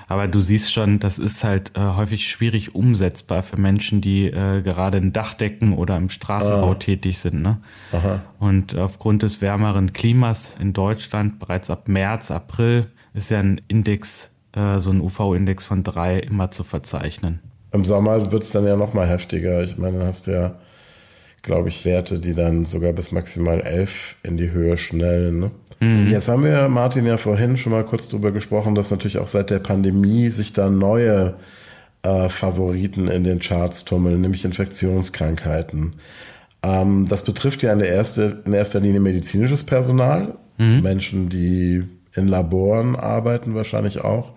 Aber 0.08 0.28
du 0.28 0.40
siehst 0.40 0.72
schon, 0.72 0.98
das 0.98 1.18
ist 1.18 1.44
halt 1.44 1.72
äh, 1.76 1.80
häufig 1.80 2.28
schwierig 2.28 2.74
umsetzbar 2.74 3.42
für 3.42 3.56
Menschen, 3.56 4.00
die 4.00 4.26
äh, 4.26 4.62
gerade 4.62 4.98
in 4.98 5.12
Dachdecken 5.12 5.72
oder 5.72 5.96
im 5.96 6.08
Straßenbau 6.08 6.72
ah. 6.72 6.74
tätig 6.74 7.18
sind. 7.18 7.42
Ne? 7.42 7.58
Aha. 7.92 8.22
Und 8.38 8.76
aufgrund 8.76 9.22
des 9.22 9.40
wärmeren 9.40 9.92
Klimas 9.92 10.56
in 10.60 10.72
Deutschland 10.72 11.38
bereits 11.38 11.70
ab 11.70 11.88
März, 11.88 12.30
April 12.30 12.88
ist 13.14 13.30
ja 13.30 13.40
ein 13.40 13.60
Index, 13.68 14.30
äh, 14.52 14.78
so 14.78 14.90
ein 14.90 15.00
UV-Index 15.00 15.64
von 15.64 15.82
drei 15.82 16.18
immer 16.18 16.50
zu 16.50 16.64
verzeichnen. 16.64 17.40
Im 17.72 17.84
Sommer 17.84 18.30
wird 18.30 18.42
es 18.42 18.50
dann 18.50 18.66
ja 18.66 18.76
noch 18.76 18.94
mal 18.94 19.08
heftiger. 19.08 19.62
Ich 19.62 19.76
meine, 19.76 19.98
dann 19.98 20.08
hast 20.08 20.28
du 20.28 20.32
ja, 20.32 20.58
glaube 21.42 21.68
ich, 21.68 21.84
Werte, 21.84 22.20
die 22.20 22.34
dann 22.34 22.64
sogar 22.64 22.92
bis 22.92 23.12
maximal 23.12 23.60
elf 23.60 24.16
in 24.22 24.36
die 24.36 24.50
Höhe 24.50 24.78
schnellen. 24.78 25.40
Ne? 25.40 25.50
Mhm. 25.80 26.06
Jetzt 26.06 26.28
haben 26.28 26.44
wir, 26.44 26.68
Martin, 26.68 27.06
ja 27.06 27.18
vorhin 27.18 27.56
schon 27.56 27.72
mal 27.72 27.84
kurz 27.84 28.08
drüber 28.08 28.32
gesprochen, 28.32 28.74
dass 28.74 28.90
natürlich 28.90 29.18
auch 29.18 29.28
seit 29.28 29.50
der 29.50 29.58
Pandemie 29.58 30.28
sich 30.28 30.52
da 30.52 30.70
neue 30.70 31.34
äh, 32.02 32.28
Favoriten 32.28 33.08
in 33.08 33.24
den 33.24 33.40
Charts 33.40 33.84
tummeln, 33.84 34.20
nämlich 34.20 34.44
Infektionskrankheiten. 34.44 35.96
Ähm, 36.62 37.06
das 37.08 37.22
betrifft 37.22 37.62
ja 37.62 37.72
in, 37.72 37.80
erste, 37.80 38.42
in 38.44 38.52
erster 38.52 38.80
Linie 38.80 39.00
medizinisches 39.00 39.64
Personal, 39.64 40.34
mhm. 40.58 40.80
Menschen, 40.82 41.28
die 41.28 41.84
in 42.14 42.28
Laboren 42.28 42.96
arbeiten 42.96 43.54
wahrscheinlich 43.54 44.02
auch. 44.02 44.32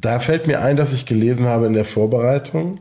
Da 0.00 0.20
fällt 0.20 0.46
mir 0.46 0.60
ein, 0.60 0.76
dass 0.76 0.92
ich 0.92 1.06
gelesen 1.06 1.46
habe 1.46 1.66
in 1.66 1.72
der 1.72 1.84
Vorbereitung, 1.84 2.80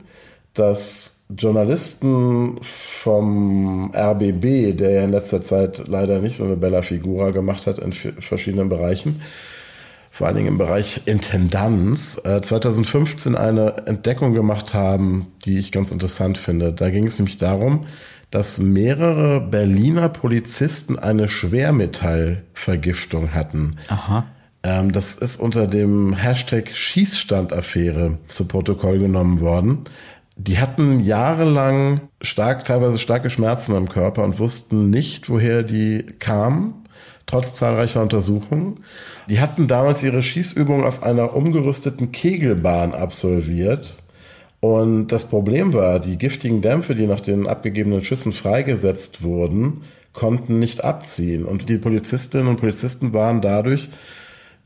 dass 0.53 1.23
Journalisten 1.35 2.59
vom 2.61 3.91
RBB, 3.95 4.77
der 4.77 4.91
ja 4.91 5.03
in 5.03 5.09
letzter 5.11 5.41
Zeit 5.41 5.87
leider 5.87 6.19
nicht 6.19 6.37
so 6.37 6.43
eine 6.43 6.57
Bella 6.57 6.83
Figura 6.83 7.31
gemacht 7.31 7.67
hat 7.67 7.79
in 7.79 7.93
verschiedenen 7.93 8.69
Bereichen, 8.69 9.21
vor 10.11 10.27
allen 10.27 10.35
Dingen 10.35 10.49
im 10.49 10.59
Bereich 10.59 11.01
Intendanz, 11.05 12.21
2015 12.21 13.33
äh, 13.33 13.37
eine 13.37 13.87
Entdeckung 13.87 14.35
gemacht 14.35 14.75
haben, 14.75 15.25
die 15.43 15.57
ich 15.57 15.71
ganz 15.71 15.89
interessant 15.89 16.37
finde. 16.37 16.71
Da 16.71 16.91
ging 16.91 17.07
es 17.07 17.17
nämlich 17.17 17.37
darum, 17.37 17.87
dass 18.29 18.59
mehrere 18.59 19.41
Berliner 19.41 20.09
Polizisten 20.09 20.99
eine 20.99 21.29
Schwermetallvergiftung 21.29 23.33
hatten. 23.33 23.77
Aha. 23.89 24.27
Ähm, 24.63 24.91
das 24.91 25.15
ist 25.15 25.39
unter 25.39 25.65
dem 25.65 26.13
Hashtag 26.13 26.75
Schießstandaffäre 26.75 28.19
zu 28.27 28.45
Protokoll 28.45 28.99
genommen 28.99 29.41
worden. 29.41 29.85
Die 30.35 30.57
hatten 30.59 30.99
jahrelang 30.99 32.01
stark, 32.21 32.65
teilweise 32.65 32.97
starke 32.97 33.29
Schmerzen 33.29 33.75
am 33.75 33.87
Körper 33.87 34.23
und 34.23 34.39
wussten 34.39 34.89
nicht, 34.89 35.29
woher 35.29 35.61
die 35.61 36.03
kamen, 36.17 36.85
trotz 37.27 37.53
zahlreicher 37.53 38.01
Untersuchungen. 38.01 38.83
Die 39.29 39.39
hatten 39.39 39.67
damals 39.67 40.01
ihre 40.01 40.23
Schießübung 40.23 40.83
auf 40.83 41.03
einer 41.03 41.35
umgerüsteten 41.35 42.11
Kegelbahn 42.11 42.93
absolviert. 42.93 43.97
Und 44.59 45.07
das 45.07 45.25
Problem 45.25 45.73
war, 45.73 45.99
die 45.99 46.17
giftigen 46.17 46.61
Dämpfe, 46.61 46.95
die 46.95 47.05
nach 47.05 47.19
den 47.19 47.47
abgegebenen 47.47 48.03
Schüssen 48.03 48.33
freigesetzt 48.33 49.21
wurden, 49.21 49.81
konnten 50.13 50.57
nicht 50.57 50.83
abziehen. 50.83 51.45
Und 51.45 51.69
die 51.69 51.77
Polizistinnen 51.77 52.47
und 52.47 52.59
Polizisten 52.59 53.13
waren 53.13 53.41
dadurch 53.41 53.89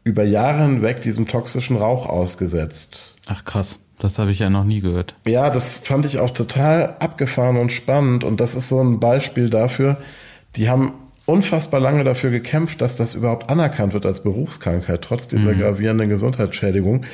über 0.07 0.23
Jahre 0.23 0.63
hinweg 0.63 1.01
diesem 1.01 1.27
toxischen 1.27 1.77
Rauch 1.77 2.07
ausgesetzt. 2.07 3.15
Ach 3.27 3.43
krass. 3.45 3.79
Das 3.99 4.19
habe 4.19 4.31
ich 4.31 4.39
ja 4.39 4.49
noch 4.49 4.63
nie 4.63 4.81
gehört. 4.81 5.15
Ja, 5.25 5.49
das 5.49 5.77
fand 5.77 6.05
ich 6.05 6.19
auch 6.19 6.29
total 6.29 6.95
abgefahren 6.99 7.57
und 7.57 7.71
spannend. 7.71 8.23
Und 8.23 8.39
das 8.39 8.53
ist 8.53 8.69
so 8.69 8.79
ein 8.79 8.99
Beispiel 8.99 9.49
dafür. 9.49 9.97
Die 10.55 10.69
haben 10.69 10.93
unfassbar 11.25 11.79
lange 11.79 12.03
dafür 12.03 12.29
gekämpft, 12.29 12.81
dass 12.81 12.95
das 12.95 13.15
überhaupt 13.15 13.49
anerkannt 13.49 13.93
wird 13.93 14.05
als 14.05 14.21
Berufskrankheit, 14.21 15.01
trotz 15.01 15.27
dieser 15.27 15.53
mhm. 15.53 15.59
gravierenden 15.59 16.09
Gesundheitsschädigung. 16.09 17.05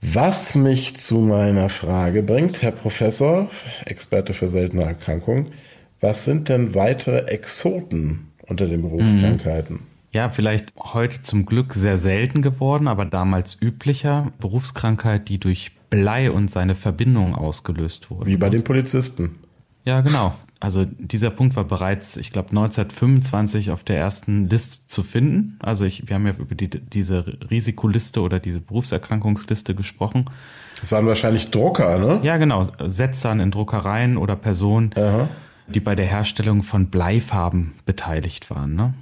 Was 0.00 0.54
mich 0.54 0.96
zu 0.96 1.18
meiner 1.20 1.68
Frage 1.68 2.22
bringt, 2.22 2.62
Herr 2.62 2.72
Professor, 2.72 3.48
Experte 3.84 4.34
für 4.34 4.48
seltene 4.48 4.84
Erkrankungen, 4.84 5.52
was 6.00 6.24
sind 6.24 6.48
denn 6.48 6.74
weitere 6.74 7.26
Exoten 7.26 8.32
unter 8.42 8.66
den 8.66 8.82
Berufskrankheiten? 8.82 9.76
Mhm. 9.76 9.93
Ja, 10.14 10.30
vielleicht 10.30 10.72
heute 10.78 11.22
zum 11.22 11.44
Glück 11.44 11.74
sehr 11.74 11.98
selten 11.98 12.40
geworden, 12.40 12.86
aber 12.86 13.04
damals 13.04 13.60
üblicher. 13.60 14.30
Berufskrankheit, 14.38 15.28
die 15.28 15.40
durch 15.40 15.72
Blei 15.90 16.30
und 16.30 16.48
seine 16.48 16.76
Verbindung 16.76 17.34
ausgelöst 17.34 18.10
wurde. 18.10 18.30
Wie 18.30 18.36
bei 18.36 18.48
den 18.48 18.62
Polizisten. 18.62 19.40
Ja, 19.84 20.02
genau. 20.02 20.32
Also 20.60 20.84
dieser 20.84 21.30
Punkt 21.30 21.56
war 21.56 21.64
bereits, 21.64 22.16
ich 22.16 22.30
glaube, 22.30 22.50
1925 22.50 23.72
auf 23.72 23.82
der 23.82 23.98
ersten 23.98 24.48
Liste 24.48 24.86
zu 24.86 25.02
finden. 25.02 25.58
Also 25.58 25.84
ich, 25.84 26.08
wir 26.08 26.14
haben 26.14 26.26
ja 26.28 26.34
über 26.38 26.54
die, 26.54 26.70
diese 26.70 27.26
Risikoliste 27.50 28.20
oder 28.20 28.38
diese 28.38 28.60
Berufserkrankungsliste 28.60 29.74
gesprochen. 29.74 30.30
Das 30.78 30.92
waren 30.92 31.06
wahrscheinlich 31.06 31.50
Drucker, 31.50 31.98
ne? 31.98 32.20
Ja, 32.22 32.36
genau. 32.36 32.68
Setzern 32.86 33.40
in 33.40 33.50
Druckereien 33.50 34.16
oder 34.16 34.36
Personen, 34.36 34.92
Aha. 34.96 35.28
die 35.66 35.80
bei 35.80 35.96
der 35.96 36.06
Herstellung 36.06 36.62
von 36.62 36.86
Bleifarben 36.86 37.72
beteiligt 37.84 38.48
waren. 38.48 38.76
Ne? 38.76 38.94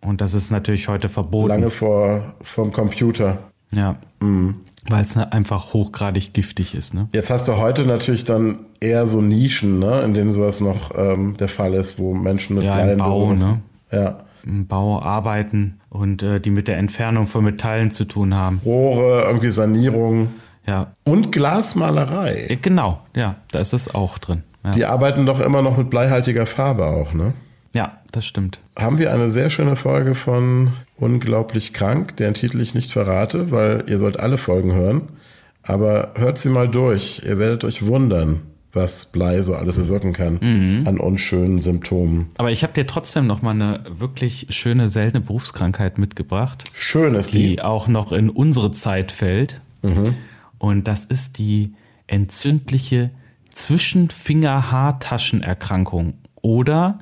Und 0.00 0.20
das 0.20 0.34
ist 0.34 0.50
natürlich 0.50 0.88
heute 0.88 1.08
verboten. 1.08 1.48
Lange 1.48 1.70
vor 1.70 2.34
vom 2.42 2.72
Computer. 2.72 3.38
Ja. 3.72 3.96
Mhm. 4.20 4.56
Weil 4.88 5.02
es 5.02 5.16
ne, 5.16 5.32
einfach 5.32 5.74
hochgradig 5.74 6.32
giftig 6.32 6.74
ist. 6.74 6.94
Ne? 6.94 7.08
Jetzt 7.12 7.30
hast 7.30 7.48
du 7.48 7.58
heute 7.58 7.84
natürlich 7.84 8.24
dann 8.24 8.60
eher 8.80 9.06
so 9.06 9.20
Nischen, 9.20 9.78
ne, 9.78 10.00
in 10.00 10.14
denen 10.14 10.30
sowas 10.30 10.60
noch 10.60 10.92
ähm, 10.96 11.36
der 11.36 11.48
Fall 11.48 11.74
ist, 11.74 11.98
wo 11.98 12.14
Menschen 12.14 12.56
mit 12.56 12.64
ja, 12.64 12.76
Blei 12.76 12.92
im 12.92 12.98
Bau, 12.98 13.34
ne? 13.34 13.60
Ja. 13.90 14.18
Im 14.46 14.66
Bau 14.66 15.02
arbeiten 15.02 15.80
und 15.90 16.22
äh, 16.22 16.40
die 16.40 16.50
mit 16.50 16.68
der 16.68 16.78
Entfernung 16.78 17.26
von 17.26 17.44
Metallen 17.44 17.90
zu 17.90 18.04
tun 18.04 18.34
haben. 18.34 18.60
Rohre, 18.64 19.24
irgendwie 19.26 19.50
Sanierung. 19.50 20.28
Ja. 20.66 20.92
Und 21.04 21.32
Glasmalerei. 21.32 22.58
Genau, 22.62 23.00
ja, 23.14 23.36
da 23.50 23.58
ist 23.58 23.72
das 23.72 23.94
auch 23.94 24.18
drin. 24.18 24.42
Ja. 24.64 24.70
Die 24.70 24.84
arbeiten 24.84 25.26
doch 25.26 25.40
immer 25.40 25.60
noch 25.60 25.76
mit 25.76 25.90
bleihaltiger 25.90 26.46
Farbe 26.46 26.86
auch, 26.86 27.12
ne? 27.12 27.34
Ja, 27.74 27.98
das 28.12 28.26
stimmt. 28.26 28.60
Haben 28.78 28.98
wir 28.98 29.12
eine 29.12 29.28
sehr 29.28 29.50
schöne 29.50 29.76
Folge 29.76 30.14
von 30.14 30.72
Unglaublich 30.96 31.72
krank, 31.72 32.16
deren 32.16 32.34
Titel 32.34 32.60
ich 32.60 32.74
nicht 32.74 32.90
verrate, 32.90 33.52
weil 33.52 33.84
ihr 33.86 33.98
sollt 33.98 34.18
alle 34.18 34.36
Folgen 34.36 34.72
hören. 34.72 35.02
Aber 35.62 36.12
hört 36.16 36.38
sie 36.38 36.48
mal 36.48 36.68
durch. 36.68 37.22
Ihr 37.24 37.38
werdet 37.38 37.62
euch 37.62 37.86
wundern, 37.86 38.40
was 38.72 39.06
Blei 39.06 39.42
so 39.42 39.54
alles 39.54 39.76
bewirken 39.76 40.12
kann 40.12 40.38
mhm. 40.40 40.82
an 40.86 40.98
unschönen 40.98 41.60
Symptomen. 41.60 42.30
Aber 42.36 42.50
ich 42.50 42.64
habe 42.64 42.72
dir 42.72 42.86
trotzdem 42.86 43.26
noch 43.26 43.42
mal 43.42 43.50
eine 43.50 43.84
wirklich 43.88 44.46
schöne, 44.50 44.88
seltene 44.90 45.22
Berufskrankheit 45.22 45.98
mitgebracht. 45.98 46.64
Schönes 46.72 47.30
Die 47.30 47.48
Lied. 47.48 47.62
auch 47.62 47.86
noch 47.86 48.12
in 48.12 48.30
unsere 48.30 48.72
Zeit 48.72 49.12
fällt. 49.12 49.60
Mhm. 49.82 50.14
Und 50.58 50.88
das 50.88 51.04
ist 51.04 51.38
die 51.38 51.74
entzündliche 52.06 53.10
Zwischenfinger-Haartaschenerkrankung 53.54 56.14
oder 56.42 57.00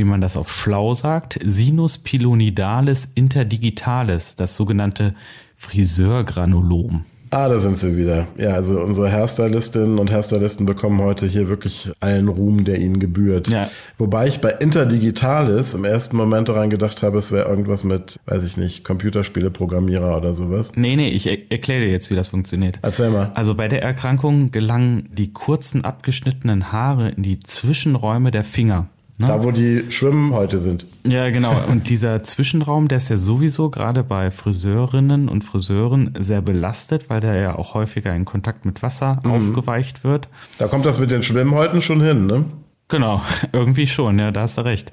wie 0.00 0.04
man 0.04 0.22
das 0.22 0.38
auf 0.38 0.50
schlau 0.50 0.94
sagt, 0.94 1.38
Sinus 1.44 1.98
pilonidalis 1.98 3.12
interdigitalis, 3.14 4.34
das 4.34 4.56
sogenannte 4.56 5.14
Friseurgranulom. 5.56 7.04
Ah, 7.32 7.48
da 7.48 7.58
sind 7.60 7.76
sie 7.76 7.96
wieder. 7.96 8.26
Ja, 8.38 8.54
also 8.54 8.80
unsere 8.80 9.12
Hairstylistinnen 9.12 9.98
und 9.98 10.10
Hairstylisten 10.10 10.66
bekommen 10.66 11.00
heute 11.00 11.26
hier 11.26 11.48
wirklich 11.48 11.90
allen 12.00 12.28
Ruhm, 12.28 12.64
der 12.64 12.80
ihnen 12.80 12.98
gebührt. 12.98 13.48
Ja. 13.48 13.70
Wobei 13.98 14.26
ich 14.26 14.40
bei 14.40 14.50
Interdigitalis 14.50 15.74
im 15.74 15.84
ersten 15.84 16.16
Moment 16.16 16.48
daran 16.48 16.70
gedacht 16.70 17.02
habe, 17.02 17.18
es 17.18 17.30
wäre 17.30 17.48
irgendwas 17.48 17.84
mit, 17.84 18.18
weiß 18.24 18.42
ich 18.42 18.56
nicht, 18.56 18.84
Computerspiele-Programmierer 18.84 20.16
oder 20.16 20.32
sowas. 20.32 20.72
Nee, 20.74 20.96
nee, 20.96 21.08
ich 21.08 21.26
er 21.26 21.38
erkläre 21.52 21.82
dir 21.82 21.90
jetzt, 21.90 22.10
wie 22.10 22.16
das 22.16 22.28
funktioniert. 22.28 22.80
Erzähl 22.82 23.10
mal. 23.10 23.30
Also 23.34 23.54
bei 23.54 23.68
der 23.68 23.82
Erkrankung 23.82 24.50
gelangen 24.50 25.08
die 25.12 25.32
kurzen 25.32 25.84
abgeschnittenen 25.84 26.72
Haare 26.72 27.10
in 27.10 27.22
die 27.22 27.38
Zwischenräume 27.38 28.32
der 28.32 28.44
Finger. 28.44 28.88
Ne? 29.20 29.26
Da, 29.26 29.44
wo 29.44 29.50
die 29.50 29.84
Schwimmhäute 29.90 30.58
sind. 30.58 30.86
Ja, 31.06 31.28
genau. 31.28 31.54
Und 31.70 31.90
dieser 31.90 32.22
Zwischenraum, 32.22 32.88
der 32.88 32.96
ist 32.96 33.10
ja 33.10 33.18
sowieso 33.18 33.68
gerade 33.68 34.02
bei 34.02 34.30
Friseurinnen 34.30 35.28
und 35.28 35.44
Friseuren 35.44 36.14
sehr 36.18 36.40
belastet, 36.40 37.10
weil 37.10 37.20
der 37.20 37.34
ja 37.34 37.54
auch 37.54 37.74
häufiger 37.74 38.14
in 38.14 38.24
Kontakt 38.24 38.64
mit 38.64 38.82
Wasser 38.82 39.20
mhm. 39.22 39.32
aufgeweicht 39.32 40.04
wird. 40.04 40.28
Da 40.56 40.68
kommt 40.68 40.86
das 40.86 40.98
mit 40.98 41.10
den 41.10 41.22
Schwimmhäuten 41.22 41.82
schon 41.82 42.00
hin, 42.00 42.26
ne? 42.26 42.46
Genau, 42.88 43.20
irgendwie 43.52 43.86
schon, 43.86 44.18
ja, 44.18 44.30
da 44.30 44.40
hast 44.40 44.56
du 44.56 44.62
recht. 44.62 44.90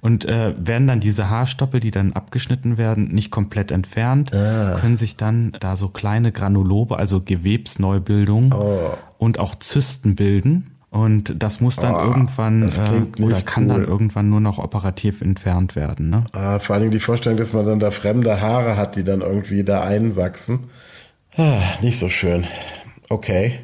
Und 0.00 0.24
äh, 0.24 0.54
werden 0.56 0.86
dann 0.86 1.00
diese 1.00 1.28
Haarstoppel, 1.28 1.80
die 1.80 1.90
dann 1.90 2.12
abgeschnitten 2.12 2.76
werden, 2.76 3.08
nicht 3.08 3.32
komplett 3.32 3.72
entfernt, 3.72 4.32
ah. 4.32 4.76
können 4.78 4.96
sich 4.96 5.16
dann 5.16 5.52
da 5.58 5.74
so 5.74 5.88
kleine 5.88 6.30
Granulobe, 6.30 6.96
also 6.96 7.22
Gewebsneubildungen 7.22 8.52
oh. 8.54 8.96
und 9.18 9.40
auch 9.40 9.56
Zysten 9.56 10.14
bilden. 10.14 10.73
Und 10.94 11.42
das 11.42 11.60
muss 11.60 11.74
dann 11.74 11.92
oh, 11.92 12.02
irgendwann 12.02 12.62
äh, 12.62 13.20
oder 13.20 13.42
kann 13.42 13.64
cool. 13.64 13.68
dann 13.68 13.84
irgendwann 13.84 14.30
nur 14.30 14.38
noch 14.38 14.58
operativ 14.58 15.22
entfernt 15.22 15.74
werden. 15.74 16.08
Ne? 16.08 16.22
Ah, 16.30 16.60
vor 16.60 16.74
allen 16.74 16.82
Dingen 16.82 16.92
die 16.92 17.00
Vorstellung, 17.00 17.36
dass 17.36 17.52
man 17.52 17.66
dann 17.66 17.80
da 17.80 17.90
fremde 17.90 18.40
Haare 18.40 18.76
hat, 18.76 18.94
die 18.94 19.02
dann 19.02 19.20
irgendwie 19.20 19.64
da 19.64 19.82
einwachsen. 19.82 20.60
Ah, 21.36 21.58
nicht 21.82 21.98
so 21.98 22.08
schön. 22.08 22.46
Okay. 23.08 23.58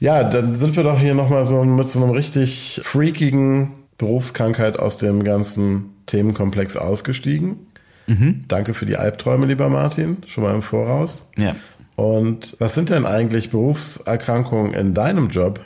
Ja, 0.00 0.24
dann 0.24 0.56
sind 0.56 0.74
wir 0.74 0.84
doch 0.84 0.98
hier 0.98 1.12
nochmal 1.12 1.44
so 1.44 1.62
mit 1.64 1.86
so 1.90 2.02
einem 2.02 2.12
richtig 2.12 2.80
freakigen 2.82 3.72
Berufskrankheit 3.98 4.78
aus 4.78 4.96
dem 4.96 5.22
ganzen 5.22 5.90
Themenkomplex 6.06 6.78
ausgestiegen. 6.78 7.58
Mhm. 8.06 8.46
Danke 8.48 8.72
für 8.72 8.86
die 8.86 8.96
Albträume, 8.96 9.44
lieber 9.44 9.68
Martin, 9.68 10.16
schon 10.26 10.44
mal 10.44 10.54
im 10.54 10.62
Voraus. 10.62 11.28
Ja. 11.36 11.54
Und 11.94 12.56
was 12.58 12.72
sind 12.72 12.88
denn 12.88 13.04
eigentlich 13.04 13.50
Berufserkrankungen 13.50 14.72
in 14.72 14.94
deinem 14.94 15.28
Job? 15.28 15.60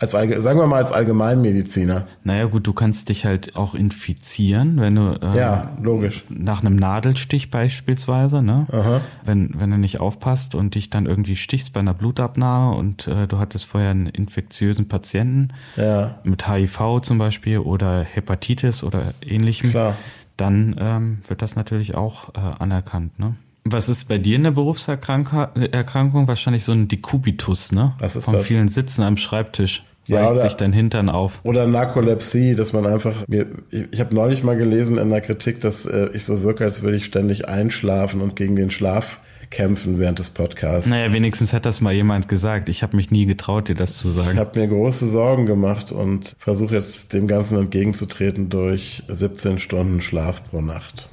Als, 0.00 0.10
sagen 0.10 0.58
wir 0.58 0.66
mal 0.66 0.78
als 0.78 0.90
Allgemeinmediziner. 0.90 2.06
Naja 2.24 2.46
gut, 2.46 2.66
du 2.66 2.72
kannst 2.72 3.08
dich 3.08 3.24
halt 3.24 3.54
auch 3.54 3.74
infizieren, 3.74 4.80
wenn 4.80 4.96
du 4.96 5.18
äh, 5.22 5.38
ja, 5.38 5.70
logisch. 5.80 6.24
nach 6.28 6.60
einem 6.60 6.74
Nadelstich 6.74 7.50
beispielsweise, 7.50 8.42
ne? 8.42 8.66
Aha. 8.72 9.00
Wenn, 9.24 9.50
wenn 9.58 9.70
du 9.70 9.78
nicht 9.78 10.00
aufpasst 10.00 10.56
und 10.56 10.74
dich 10.74 10.90
dann 10.90 11.06
irgendwie 11.06 11.36
stichst 11.36 11.72
bei 11.72 11.80
einer 11.80 11.94
Blutabnahme 11.94 12.76
und 12.76 13.06
äh, 13.06 13.28
du 13.28 13.38
hattest 13.38 13.66
vorher 13.66 13.90
einen 13.90 14.06
infektiösen 14.06 14.88
Patienten 14.88 15.48
ja. 15.76 16.18
mit 16.24 16.48
HIV 16.48 17.00
zum 17.02 17.18
Beispiel 17.18 17.58
oder 17.58 18.02
Hepatitis 18.02 18.82
oder 18.82 19.14
ähnlichem, 19.24 19.70
Klar. 19.70 19.94
dann 20.36 20.74
ähm, 20.78 21.18
wird 21.28 21.40
das 21.40 21.54
natürlich 21.54 21.94
auch 21.94 22.30
äh, 22.34 22.40
anerkannt, 22.58 23.18
ne? 23.20 23.36
Was 23.64 23.88
ist 23.88 24.08
bei 24.08 24.18
dir 24.18 24.36
eine 24.38 24.52
Berufserkrankung? 24.52 26.28
Wahrscheinlich 26.28 26.64
so 26.64 26.72
ein 26.72 26.86
Dekubitus, 26.86 27.72
ne? 27.72 27.94
Was 27.98 28.14
ist 28.14 28.26
Von 28.26 28.34
das? 28.34 28.46
vielen 28.46 28.68
Sitzen 28.68 29.02
am 29.02 29.16
Schreibtisch. 29.16 29.84
Ja, 30.06 30.30
weicht 30.30 30.42
sich 30.42 30.54
dein 30.54 30.74
Hintern 30.74 31.08
auf. 31.08 31.40
Oder 31.44 31.66
Narkolepsie, 31.66 32.54
dass 32.54 32.74
man 32.74 32.86
einfach 32.86 33.26
mir 33.26 33.46
ich, 33.70 33.84
ich 33.90 34.00
habe 34.00 34.14
neulich 34.14 34.42
mal 34.42 34.56
gelesen 34.56 34.98
in 34.98 35.08
der 35.08 35.22
Kritik, 35.22 35.60
dass 35.60 35.86
äh, 35.86 36.10
ich 36.12 36.24
so 36.26 36.42
wirke, 36.42 36.64
als 36.64 36.82
würde 36.82 36.98
ich 36.98 37.06
ständig 37.06 37.48
einschlafen 37.48 38.20
und 38.20 38.36
gegen 38.36 38.54
den 38.54 38.70
Schlaf 38.70 39.20
kämpfen 39.48 39.98
während 39.98 40.18
des 40.18 40.30
Podcasts. 40.30 40.90
Naja, 40.90 41.12
wenigstens 41.12 41.54
hat 41.54 41.64
das 41.64 41.80
mal 41.80 41.94
jemand 41.94 42.28
gesagt. 42.28 42.68
Ich 42.68 42.82
habe 42.82 42.96
mich 42.96 43.10
nie 43.10 43.24
getraut, 43.24 43.68
dir 43.68 43.76
das 43.76 43.96
zu 43.96 44.08
sagen. 44.08 44.32
Ich 44.32 44.38
habe 44.38 44.58
mir 44.58 44.68
große 44.68 45.06
Sorgen 45.06 45.46
gemacht 45.46 45.90
und 45.90 46.34
versuche 46.38 46.74
jetzt 46.74 47.14
dem 47.14 47.26
Ganzen 47.26 47.58
entgegenzutreten 47.58 48.50
durch 48.50 49.04
17 49.08 49.58
Stunden 49.58 50.02
Schlaf 50.02 50.42
pro 50.50 50.60
Nacht. 50.60 51.08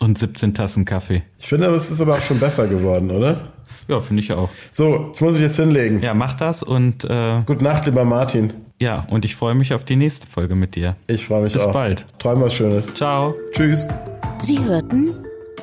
Und 0.00 0.18
17 0.18 0.54
Tassen 0.54 0.84
Kaffee. 0.84 1.22
Ich 1.38 1.48
finde, 1.48 1.66
es 1.66 1.90
ist 1.90 2.00
aber 2.00 2.14
auch 2.14 2.20
schon 2.20 2.38
besser 2.38 2.66
geworden, 2.66 3.10
oder? 3.10 3.36
Ja, 3.88 4.00
finde 4.00 4.22
ich 4.22 4.32
auch. 4.32 4.48
So, 4.70 5.12
ich 5.14 5.20
muss 5.20 5.32
mich 5.32 5.42
jetzt 5.42 5.56
hinlegen. 5.56 6.00
Ja, 6.02 6.14
mach 6.14 6.34
das 6.34 6.62
und 6.62 7.04
äh, 7.04 7.42
Gute 7.46 7.64
Nacht, 7.64 7.86
lieber 7.86 8.04
Martin. 8.04 8.52
Ja, 8.80 9.06
und 9.10 9.24
ich 9.24 9.34
freue 9.34 9.54
mich 9.54 9.74
auf 9.74 9.84
die 9.84 9.96
nächste 9.96 10.26
Folge 10.26 10.54
mit 10.54 10.76
dir. 10.76 10.94
Ich 11.08 11.26
freue 11.26 11.42
mich 11.42 11.54
Bis 11.54 11.62
auch. 11.62 11.66
Bis 11.68 11.72
bald. 11.72 12.06
Träum 12.18 12.40
was 12.42 12.54
Schönes. 12.54 12.94
Ciao. 12.94 13.34
Tschüss. 13.52 13.86
Sie 14.42 14.62
hörten 14.62 15.10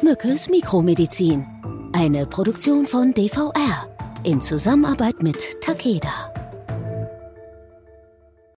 Mückes 0.02 0.50
Mikromedizin. 0.50 1.46
Eine 1.94 2.26
Produktion 2.26 2.86
von 2.88 3.14
DVR 3.14 3.88
in 4.24 4.42
Zusammenarbeit 4.42 5.24
mit 5.24 5.62
Takeda. 5.62 6.35